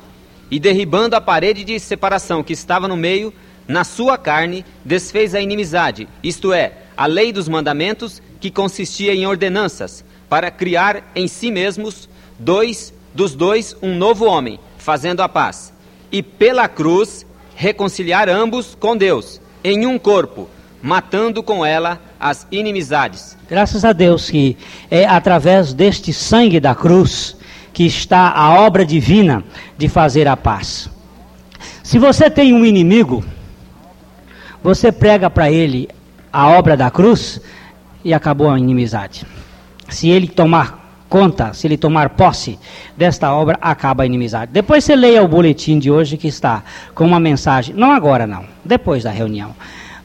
[0.48, 3.34] e derribando a parede de separação que estava no meio,
[3.66, 9.26] na sua carne desfez a inimizade, isto é, a lei dos mandamentos, que consistia em
[9.26, 15.72] ordenanças, para criar em si mesmos dois dos dois um novo homem, fazendo a paz,
[16.12, 17.26] e pela cruz
[17.56, 20.48] reconciliar ambos com Deus em um corpo,
[20.82, 23.36] matando com ela as inimizades.
[23.48, 24.56] Graças a Deus que
[24.90, 27.36] é através deste sangue da cruz
[27.72, 29.44] que está a obra divina
[29.76, 30.88] de fazer a paz.
[31.82, 33.24] Se você tem um inimigo,
[34.62, 35.88] você prega para ele
[36.32, 37.40] a obra da cruz
[38.04, 39.26] e acabou a inimizade.
[39.88, 40.79] Se ele tomar
[41.10, 42.56] conta, se ele tomar posse
[42.96, 44.52] desta obra, acaba a inimizade.
[44.52, 46.62] Depois você leia o boletim de hoje que está
[46.94, 49.54] com uma mensagem, não agora não, depois da reunião.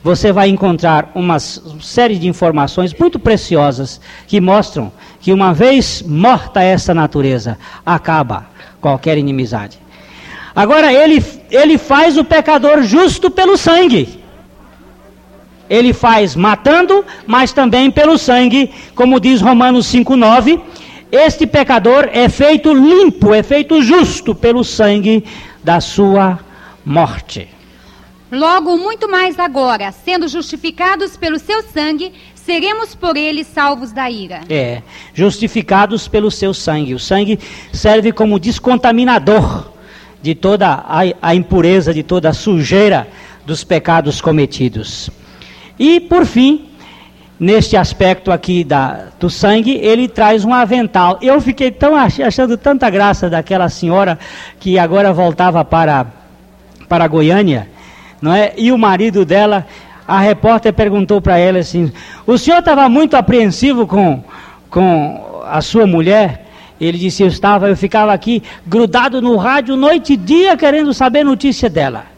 [0.03, 4.91] Você vai encontrar uma série de informações muito preciosas que mostram
[5.21, 8.47] que uma vez morta essa natureza, acaba
[8.81, 9.79] qualquer inimizade.
[10.55, 14.19] Agora ele, ele faz o pecador justo pelo sangue.
[15.69, 20.61] Ele faz matando, mas também pelo sangue, como diz Romanos 5:9,
[21.11, 25.23] este pecador é feito limpo, é feito justo pelo sangue
[25.63, 26.39] da sua
[26.85, 27.47] morte.
[28.31, 34.41] Logo, muito mais agora, sendo justificados pelo seu sangue, seremos por ele salvos da ira.
[34.49, 34.81] É,
[35.13, 36.93] justificados pelo seu sangue.
[36.93, 37.39] O sangue
[37.71, 39.71] serve como descontaminador
[40.21, 43.07] de toda a, a impureza, de toda a sujeira
[43.45, 45.09] dos pecados cometidos.
[45.77, 46.69] E, por fim,
[47.39, 51.19] neste aspecto aqui da, do sangue, ele traz um avental.
[51.21, 54.17] Eu fiquei tão achando tanta graça daquela senhora
[54.59, 56.07] que agora voltava para,
[56.87, 57.67] para Goiânia,
[58.21, 58.53] não é?
[58.57, 59.65] E o marido dela,
[60.07, 61.91] a repórter perguntou para ela assim:
[62.25, 64.23] O senhor estava muito apreensivo com,
[64.69, 66.45] com a sua mulher?
[66.79, 71.23] Ele disse: Eu estava, eu ficava aqui grudado no rádio noite e dia querendo saber
[71.23, 72.14] notícia dela.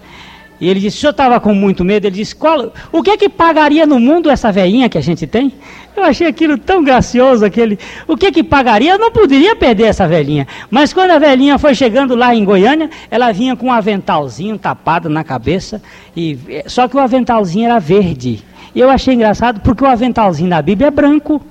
[0.59, 2.05] E ele disse: O senhor estava com muito medo?
[2.05, 5.27] Ele disse: Qual, O que é que pagaria no mundo essa velhinha que a gente
[5.27, 5.53] tem?
[5.95, 7.45] Eu achei aquilo tão gracioso.
[7.45, 8.93] Aquele, o que é que pagaria?
[8.93, 10.47] Eu não poderia perder essa velhinha.
[10.69, 15.09] Mas quando a velhinha foi chegando lá em Goiânia, ela vinha com um aventalzinho tapado
[15.09, 15.81] na cabeça.
[16.15, 16.37] E,
[16.67, 18.43] só que o aventalzinho era verde.
[18.75, 21.41] E eu achei engraçado porque o aventalzinho da Bíblia é branco.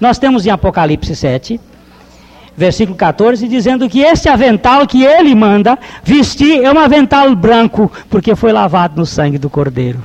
[0.00, 1.60] Nós temos em Apocalipse 7
[2.56, 8.34] versículo 14, dizendo que esse avental que ele manda vestir é um avental branco, porque
[8.34, 10.02] foi lavado no sangue do Cordeiro.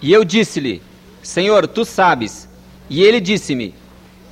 [0.00, 0.82] E eu disse-lhe:
[1.22, 2.48] Senhor, tu sabes.
[2.88, 3.74] E ele disse-me: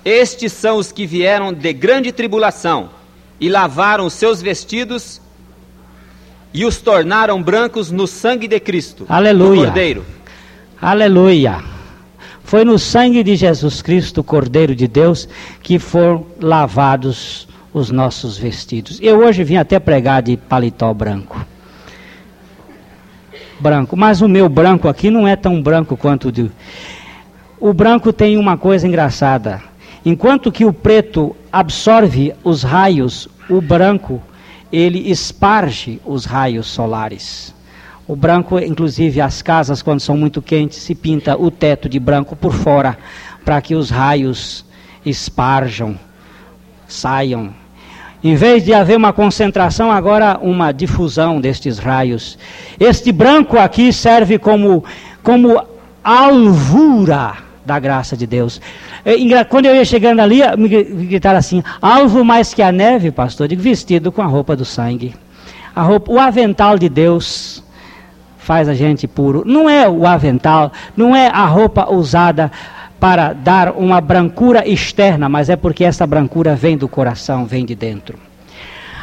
[0.05, 2.91] Estes são os que vieram de grande tribulação
[3.41, 5.21] e lavaram seus vestidos
[6.55, 9.65] e os tornaram brancos no sangue de Cristo, Aleluia.
[9.65, 10.05] Cordeiro.
[10.81, 11.63] Aleluia.
[12.45, 15.29] Foi no sangue de Jesus Cristo, Cordeiro de Deus,
[15.63, 18.99] que foram lavados os nossos vestidos.
[19.01, 21.45] Eu hoje vim até pregar de paletó branco.
[23.59, 26.51] Branco, mas o meu branco aqui não é tão branco quanto o de.
[27.59, 29.63] O branco tem uma coisa engraçada.
[30.05, 34.21] Enquanto que o preto absorve os raios, o branco
[34.73, 37.55] ele esparge os raios solares.
[38.07, 42.35] O branco, inclusive, as casas, quando são muito quentes, se pinta o teto de branco
[42.35, 42.99] por fora,
[43.45, 44.65] para que os raios
[45.07, 45.99] esparjam,
[46.89, 47.55] saiam.
[48.23, 52.39] Em vez de haver uma concentração, agora uma difusão destes raios.
[52.79, 54.85] Este branco aqui serve como,
[55.23, 55.61] como
[56.03, 57.35] alvura
[57.65, 58.61] da graça de Deus.
[59.49, 63.63] Quando eu ia chegando ali, me gritaram assim: alvo mais que a neve, pastor, digo,
[63.63, 65.15] vestido com a roupa do sangue.
[65.75, 67.63] A roupa, o avental de Deus
[68.43, 69.45] faz a gente puro.
[69.47, 72.51] Não é o avental, não é a roupa usada
[72.99, 77.75] para dar uma brancura externa, mas é porque essa brancura vem do coração, vem de
[77.75, 78.19] dentro.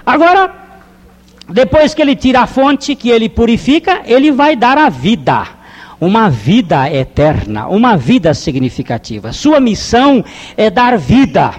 [0.05, 0.53] Agora,
[1.49, 5.47] depois que ele tira a fonte, que ele purifica, ele vai dar a vida.
[5.99, 9.33] Uma vida eterna, uma vida significativa.
[9.33, 10.23] Sua missão
[10.55, 11.53] é dar vida,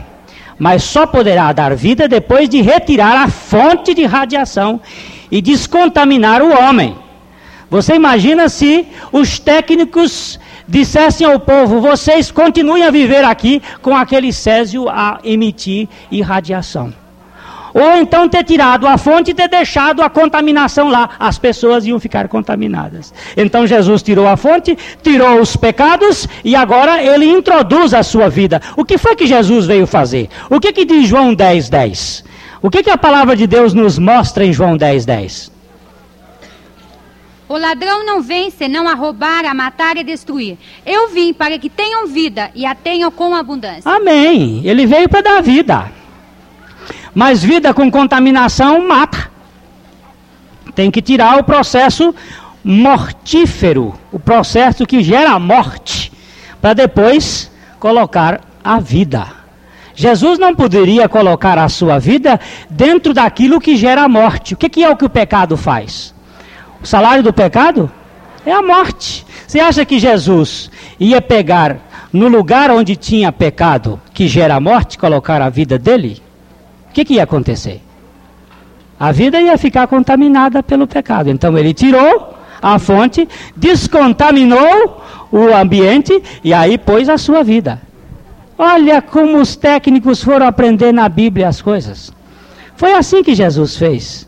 [0.59, 4.81] mas só poderá dar vida depois de retirar a fonte de radiação
[5.31, 6.97] e descontaminar o homem.
[7.71, 14.33] Você imagina se os técnicos dissessem ao povo: vocês continuem a viver aqui com aquele
[14.33, 16.93] césio a emitir irradiação.
[17.73, 21.11] Ou então ter tirado a fonte e ter deixado a contaminação lá.
[21.21, 23.14] As pessoas iam ficar contaminadas.
[23.37, 28.61] Então Jesus tirou a fonte, tirou os pecados e agora ele introduz a sua vida.
[28.77, 30.29] O que foi que Jesus veio fazer?
[30.51, 32.25] O que, que diz João 10, 10?
[32.61, 35.60] O que, que a palavra de Deus nos mostra em João 10, 10?
[37.51, 40.57] O ladrão não vem senão a roubar, a matar e a destruir.
[40.87, 43.91] Eu vim para que tenham vida e a tenham com abundância.
[43.91, 44.63] Amém.
[44.65, 45.91] Ele veio para dar vida.
[47.13, 49.29] Mas vida com contaminação mata.
[50.77, 52.15] Tem que tirar o processo
[52.63, 56.13] mortífero, o processo que gera a morte,
[56.63, 59.27] para depois colocar a vida.
[59.93, 62.39] Jesus não poderia colocar a sua vida
[62.71, 64.55] dentro daquilo que gera a morte.
[64.55, 66.15] O que, que é o que o pecado faz?
[66.83, 67.91] O salário do pecado
[68.45, 69.26] é a morte.
[69.47, 71.78] Você acha que Jesus ia pegar
[72.12, 76.22] no lugar onde tinha pecado que gera a morte, colocar a vida dele?
[76.89, 77.81] O que, que ia acontecer?
[78.99, 81.31] A vida ia ficar contaminada pelo pecado.
[81.31, 85.03] Então ele tirou a fonte, descontaminou
[85.33, 87.81] o ambiente e aí pôs a sua vida.
[88.59, 92.12] Olha como os técnicos foram aprender na Bíblia as coisas.
[92.76, 94.26] Foi assim que Jesus fez.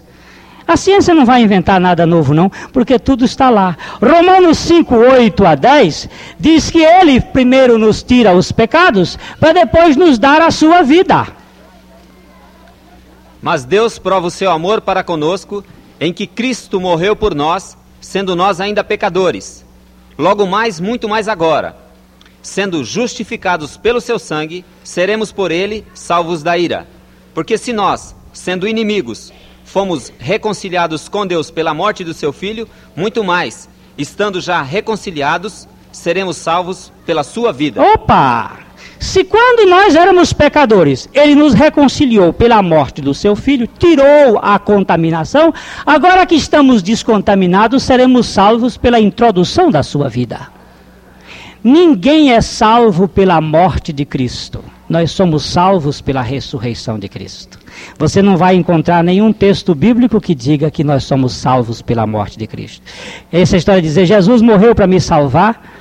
[0.73, 3.77] A ciência não vai inventar nada novo, não, porque tudo está lá.
[4.01, 6.09] Romanos 5, 8 a 10
[6.41, 11.27] diz que ele primeiro nos tira os pecados, para depois nos dar a sua vida.
[13.43, 15.63] Mas Deus prova o seu amor para conosco
[16.01, 19.67] em que Cristo morreu por nós, sendo nós ainda pecadores.
[20.17, 21.77] Logo mais, muito mais agora,
[22.41, 26.89] sendo justificados pelo seu sangue, seremos por ele salvos da ira.
[27.35, 29.31] Porque se nós, sendo inimigos,
[29.73, 36.37] fomos reconciliados com Deus pela morte do seu filho, muito mais, estando já reconciliados, seremos
[36.37, 37.83] salvos pela sua vida.
[37.83, 38.59] Opa!
[39.01, 44.59] Se quando nós éramos pecadores, ele nos reconciliou pela morte do seu filho, tirou a
[44.59, 45.55] contaminação,
[45.87, 50.49] agora que estamos descontaminados, seremos salvos pela introdução da sua vida.
[51.65, 54.63] Ninguém é salvo pela morte de Cristo.
[54.87, 57.62] Nós somos salvos pela ressurreição de Cristo.
[57.99, 62.39] Você não vai encontrar nenhum texto bíblico que diga que nós somos salvos pela morte
[62.39, 62.83] de Cristo.
[63.33, 65.72] Essa história de dizer Jesus morreu para me salvar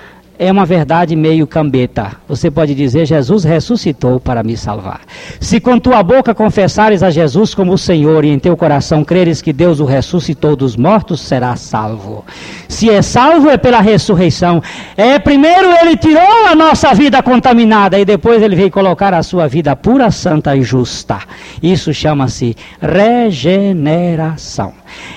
[0.41, 2.13] é uma verdade meio cambeta.
[2.27, 5.01] Você pode dizer: Jesus ressuscitou para me salvar.
[5.39, 9.39] Se com tua boca confessares a Jesus como o Senhor e em teu coração creres
[9.39, 12.25] que Deus o ressuscitou dos mortos, serás salvo.
[12.67, 14.63] Se é salvo, é pela ressurreição.
[14.97, 19.47] É primeiro ele tirou a nossa vida contaminada e depois ele veio colocar a sua
[19.47, 21.19] vida pura, santa e justa.
[21.61, 24.73] Isso chama-se regeneração.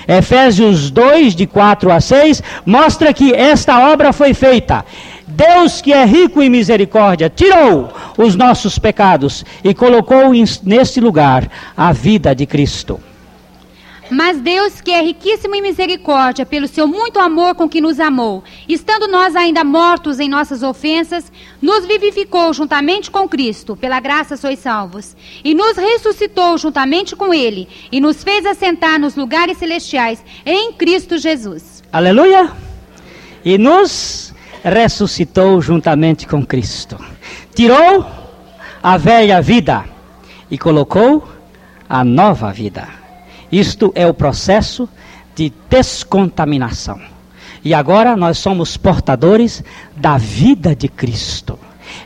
[0.07, 4.85] Efésios 2, de 4 a 6, mostra que esta obra foi feita.
[5.35, 10.31] Deus, que é rico em misericórdia, tirou os nossos pecados e colocou
[10.63, 13.01] neste lugar a vida de Cristo.
[14.09, 18.45] Mas Deus, que é riquíssimo em misericórdia, pelo seu muito amor com que nos amou,
[18.69, 21.29] estando nós ainda mortos em nossas ofensas,
[21.61, 27.67] nos vivificou juntamente com Cristo, pela graça sois salvos, e nos ressuscitou juntamente com Ele,
[27.91, 31.83] e nos fez assentar nos lugares celestiais em Cristo Jesus.
[31.91, 32.53] Aleluia!
[33.43, 34.24] E nos
[34.65, 36.97] ressuscitou juntamente com Cristo.
[37.53, 38.03] Tirou
[38.81, 39.85] a velha vida
[40.49, 41.27] e colocou
[41.87, 42.87] a nova vida.
[43.51, 44.89] Isto é o processo
[45.35, 46.99] de descontaminação.
[47.63, 49.63] E agora nós somos portadores
[49.95, 51.59] da vida de Cristo.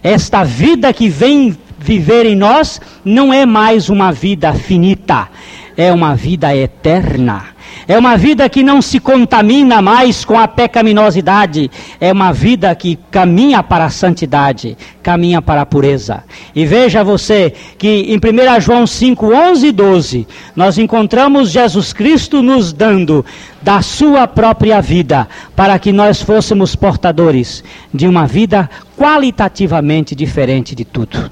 [0.04, 5.30] Esta vida que vem viver em nós não é mais uma vida finita,
[5.78, 7.48] é uma vida eterna.
[7.90, 11.72] É uma vida que não se contamina mais com a pecaminosidade.
[12.00, 16.24] É uma vida que caminha para a santidade, caminha para a pureza.
[16.54, 22.44] E veja você que em 1 João 5, 11 e 12, nós encontramos Jesus Cristo
[22.44, 23.26] nos dando
[23.60, 30.86] da sua própria vida para que nós fôssemos portadores de uma vida qualitativamente diferente de
[30.86, 31.32] tudo.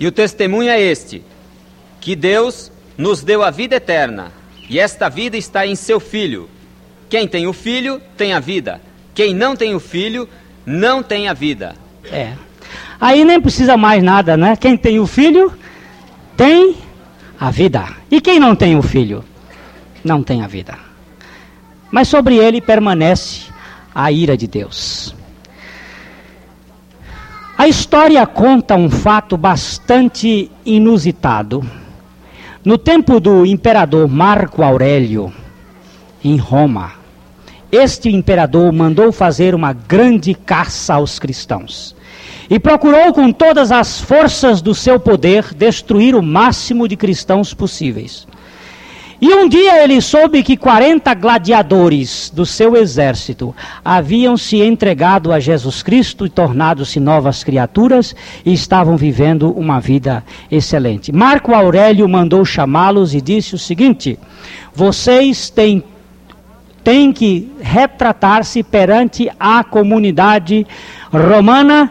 [0.00, 1.22] E o testemunho é este:
[2.00, 6.48] que Deus nos deu a vida eterna e esta vida está em seu filho.
[7.08, 8.80] Quem tem o filho, tem a vida.
[9.14, 10.28] Quem não tem o filho,
[10.64, 11.74] não tem a vida.
[12.10, 12.32] É.
[13.00, 14.56] Aí nem precisa mais nada, né?
[14.56, 15.52] Quem tem o filho,
[16.36, 16.76] tem
[17.38, 17.86] a vida.
[18.10, 19.24] E quem não tem o filho,
[20.02, 20.76] não tem a vida.
[21.90, 23.42] Mas sobre ele permanece
[23.94, 25.14] a ira de Deus.
[27.56, 31.64] A história conta um fato bastante inusitado
[32.64, 35.30] no tempo do imperador Marco Aurélio,
[36.24, 36.92] em Roma,
[37.70, 41.94] este imperador mandou fazer uma grande caça aos cristãos
[42.48, 48.26] e procurou com todas as forças do seu poder destruir o máximo de cristãos possíveis.
[49.20, 53.54] E um dia ele soube que 40 gladiadores do seu exército
[53.84, 60.24] haviam se entregado a Jesus Cristo e tornado-se novas criaturas e estavam vivendo uma vida
[60.50, 61.12] excelente.
[61.12, 64.18] Marco Aurélio mandou chamá-los e disse o seguinte:
[64.74, 65.82] Vocês têm
[66.82, 70.66] têm que retratar-se perante a comunidade
[71.10, 71.90] romana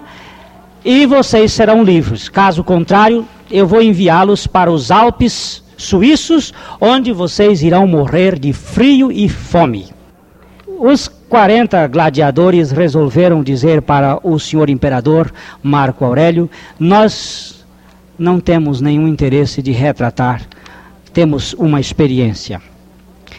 [0.86, 2.30] e vocês serão livres.
[2.30, 9.12] Caso contrário, eu vou enviá-los para os Alpes suíços, onde vocês irão morrer de frio
[9.12, 9.88] e fome.
[10.80, 15.32] Os 40 gladiadores resolveram dizer para o senhor imperador
[15.62, 17.66] Marco Aurélio: Nós
[18.18, 20.42] não temos nenhum interesse de retratar,
[21.14, 22.62] temos uma experiência.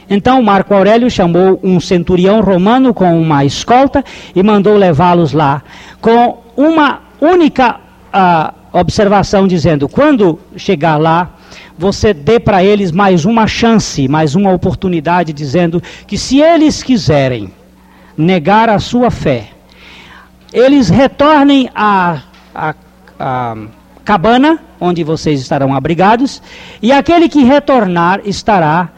[0.09, 5.63] Então Marco Aurélio chamou um centurião romano com uma escolta e mandou levá-los lá,
[6.01, 7.77] com uma única
[8.13, 11.34] uh, observação, dizendo: quando chegar lá,
[11.79, 17.53] você dê para eles mais uma chance, mais uma oportunidade, dizendo que se eles quiserem
[18.17, 19.49] negar a sua fé,
[20.53, 22.23] eles retornem à,
[22.55, 22.75] à,
[23.19, 23.57] à
[24.05, 26.43] cabana onde vocês estarão abrigados,
[26.83, 28.91] e aquele que retornar estará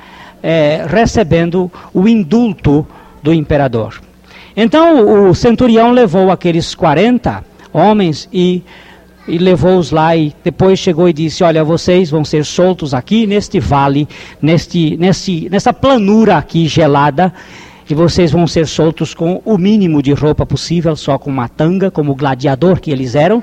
[0.43, 2.87] é, recebendo o indulto
[3.23, 4.01] do imperador.
[4.57, 8.63] Então o centurião levou aqueles 40 homens e
[9.29, 13.59] e levou-os lá e depois chegou e disse: Olha, vocês vão ser soltos aqui neste
[13.59, 14.09] vale,
[14.41, 17.33] neste, neste, nessa planura aqui gelada,
[17.89, 21.91] e vocês vão ser soltos com o mínimo de roupa possível, só com uma tanga,
[21.91, 23.43] como gladiador que eles eram,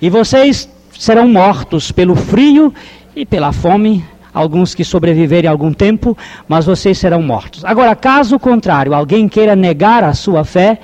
[0.00, 0.68] e vocês
[0.98, 2.72] serão mortos pelo frio
[3.14, 4.04] e pela fome.
[4.32, 6.16] Alguns que sobreviverem algum tempo,
[6.46, 7.64] mas vocês serão mortos.
[7.64, 10.78] Agora, caso contrário, alguém queira negar a sua fé,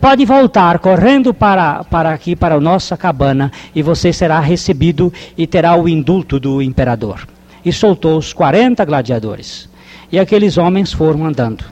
[0.00, 5.46] pode voltar correndo para, para aqui, para a nossa cabana, e você será recebido e
[5.46, 7.26] terá o indulto do imperador.
[7.64, 9.68] E soltou os 40 gladiadores.
[10.10, 11.64] E aqueles homens foram andando.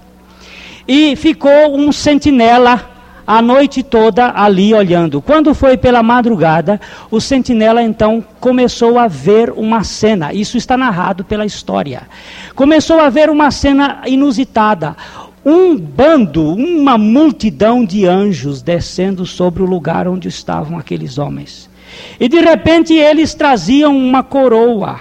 [0.87, 2.95] E ficou um sentinela
[3.27, 5.21] a noite toda ali olhando.
[5.23, 6.81] Quando foi pela madrugada,
[7.11, 10.33] o sentinela então começou a ver uma cena.
[10.33, 12.03] Isso está narrado pela história.
[12.55, 14.95] Começou a ver uma cena inusitada
[15.45, 21.69] um bando, uma multidão de anjos descendo sobre o lugar onde estavam aqueles homens.
[22.19, 25.01] E de repente eles traziam uma coroa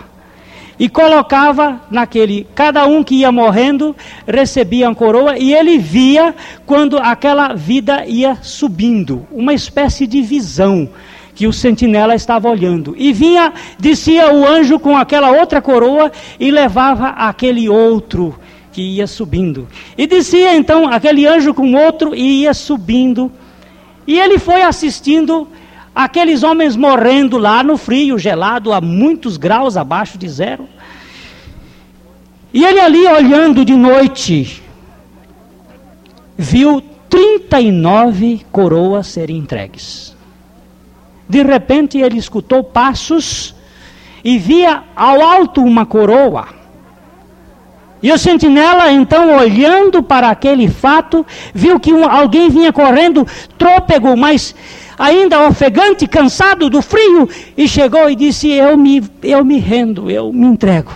[0.78, 3.96] e colocava naquele, cada um que ia morrendo
[4.28, 6.36] recebia a coroa e ele via
[6.66, 10.90] quando aquela vida ia subindo, uma espécie de visão
[11.36, 12.94] que o sentinela estava olhando.
[12.98, 18.36] E vinha, descia o anjo com aquela outra coroa e levava aquele outro
[18.74, 19.68] que ia subindo.
[19.98, 23.32] E descia então aquele anjo com outro e ia subindo.
[24.06, 25.48] E ele foi assistindo
[25.96, 30.68] aqueles homens morrendo lá no frio, gelado, a muitos graus abaixo de zero.
[32.52, 34.62] E ele ali olhando de noite,
[36.38, 40.16] viu 39 coroas serem entregues.
[41.30, 43.56] De repente ele escutou passos
[44.24, 46.63] e via ao alto uma coroa
[48.04, 53.26] e o sentinela, então, olhando para aquele fato, viu que um, alguém vinha correndo,
[53.58, 54.54] trôpego, mas
[55.00, 60.34] ainda ofegante, cansado do frio, e chegou e disse: Eu me, eu me rendo, eu
[60.34, 60.92] me entrego.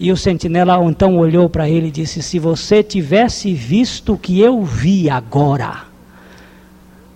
[0.00, 4.40] E o sentinela então olhou para ele e disse: Se você tivesse visto o que
[4.40, 5.84] eu vi agora,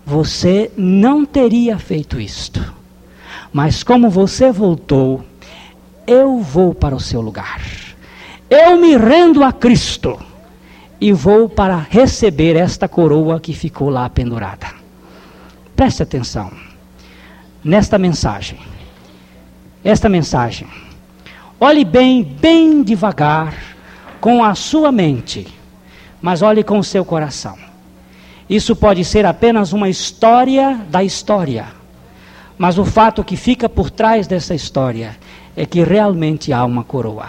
[0.06, 2.72] você não teria feito isto.
[3.52, 5.24] Mas como você voltou,
[6.06, 7.87] eu vou para o seu lugar.
[8.50, 10.18] Eu me rendo a Cristo
[10.98, 14.68] e vou para receber esta coroa que ficou lá pendurada.
[15.76, 16.50] Preste atenção
[17.62, 18.58] nesta mensagem.
[19.84, 20.66] Esta mensagem.
[21.60, 23.54] Olhe bem, bem devagar,
[24.18, 25.46] com a sua mente,
[26.22, 27.56] mas olhe com o seu coração.
[28.48, 31.66] Isso pode ser apenas uma história da história,
[32.56, 35.16] mas o fato que fica por trás dessa história
[35.54, 37.28] é que realmente há uma coroa.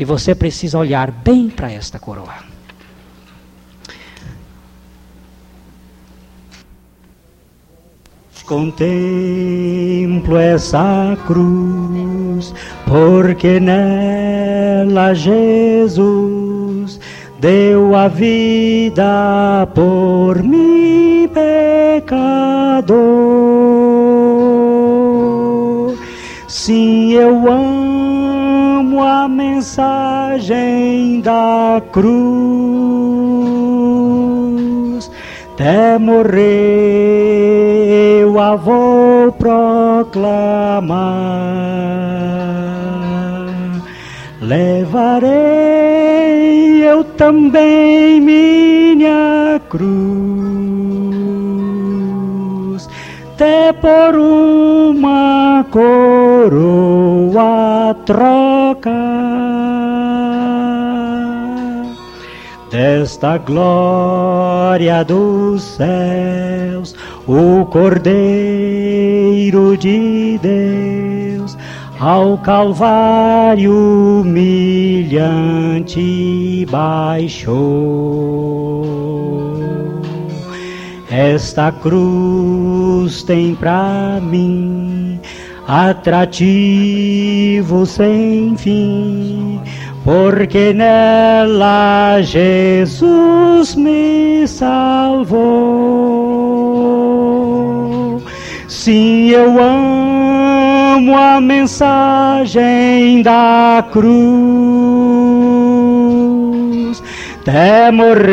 [0.00, 2.36] E você precisa olhar bem para esta coroa.
[8.46, 12.54] Contemplo essa cruz,
[12.86, 16.98] porque nela Jesus
[17.38, 22.96] deu a vida por mim, pecador.
[26.48, 27.79] Sim, eu amo
[29.24, 32.40] a mensagem da cruz.
[35.52, 36.40] Até morrer
[38.22, 39.60] eu a vou proclamar.
[44.40, 45.30] Levarei
[46.82, 50.00] eu também minha cruz,
[53.34, 56.80] até por uma coroa
[58.80, 58.90] trocar
[62.70, 68.16] desta glória dos céus, o Cordeiro
[69.76, 71.58] de Deus
[71.98, 75.44] ao Calvário humilhante
[76.70, 77.60] baixou.
[81.10, 84.79] Esta cruz tem para mim
[85.90, 87.06] atrativo
[87.86, 89.60] sem fim
[90.04, 95.40] porque nela Jesus me salvou.
[98.66, 104.10] Sim, eu amo a mensagem da cruz.
[107.42, 108.26] Até morreu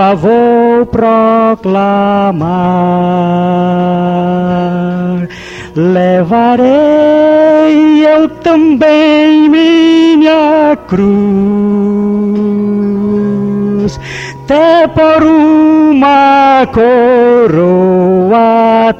[0.00, 1.94] a vou proclamar.
[5.76, 6.64] Levarei
[8.06, 11.18] eu também minha cruz,
[14.44, 17.64] até por uma coroa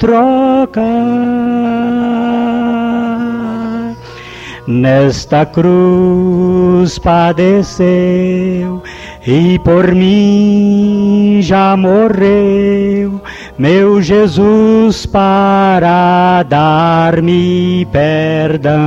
[0.01, 0.85] trocar.
[4.67, 8.83] Nesta cruz padeceu
[9.25, 13.21] e por mim já morreu,
[13.59, 18.81] meu Jesus, para dar-me perdão.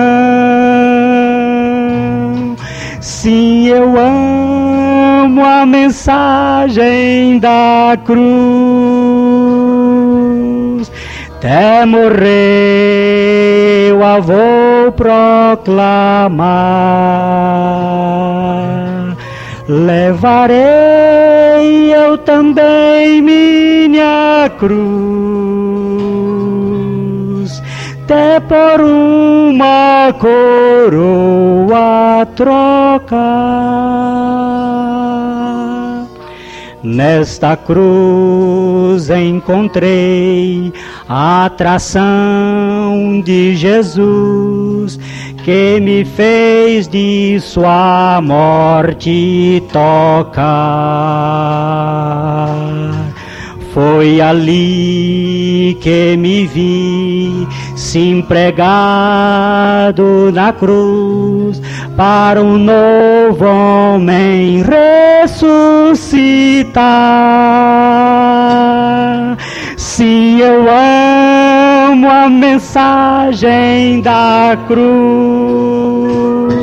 [3.00, 4.87] Sim, eu amo
[5.44, 8.18] a mensagem da cruz.
[11.36, 12.18] Até morreu
[14.04, 16.48] a vou proclamar.
[19.68, 20.58] Levarei
[21.94, 24.72] eu também minha cruz,
[28.02, 33.18] até por uma coroa trocar.
[36.82, 40.72] Nesta cruz encontrei
[41.08, 44.96] a atração de Jesus
[45.44, 50.38] que me fez de sua morte tocar.
[53.74, 59.22] Foi ali que me vi, sim pregado
[60.32, 61.60] na cruz,
[61.98, 66.06] para um novo homem ressuscitar.
[69.76, 70.64] Sim, eu
[71.90, 76.54] amo a mensagem da cruz.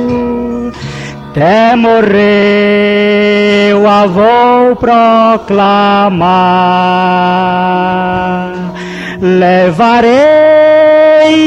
[1.32, 2.16] Até morreu
[3.90, 6.16] a vou proclamar.
[9.20, 10.46] Levarei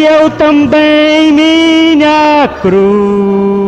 [0.06, 3.67] eu também minha cruz,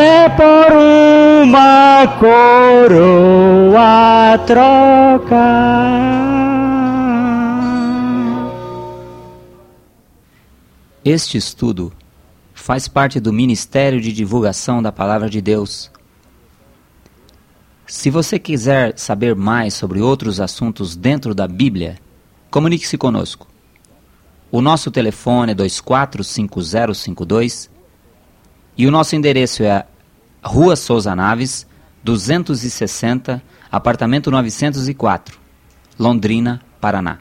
[0.00, 0.72] até por
[1.44, 2.88] uma coroa
[4.46, 6.00] trocar.
[11.04, 11.92] Este estudo
[12.54, 15.90] faz parte do Ministério de Divulgação da Palavra de Deus.
[17.86, 21.98] Se você quiser saber mais sobre outros assuntos dentro da Bíblia,
[22.50, 23.46] comunique-se conosco.
[24.50, 27.68] O nosso telefone é 245052
[28.80, 29.84] e o nosso endereço é
[30.42, 31.66] Rua Souza Naves,
[32.02, 35.38] 260, apartamento 904,
[35.98, 37.20] Londrina, Paraná.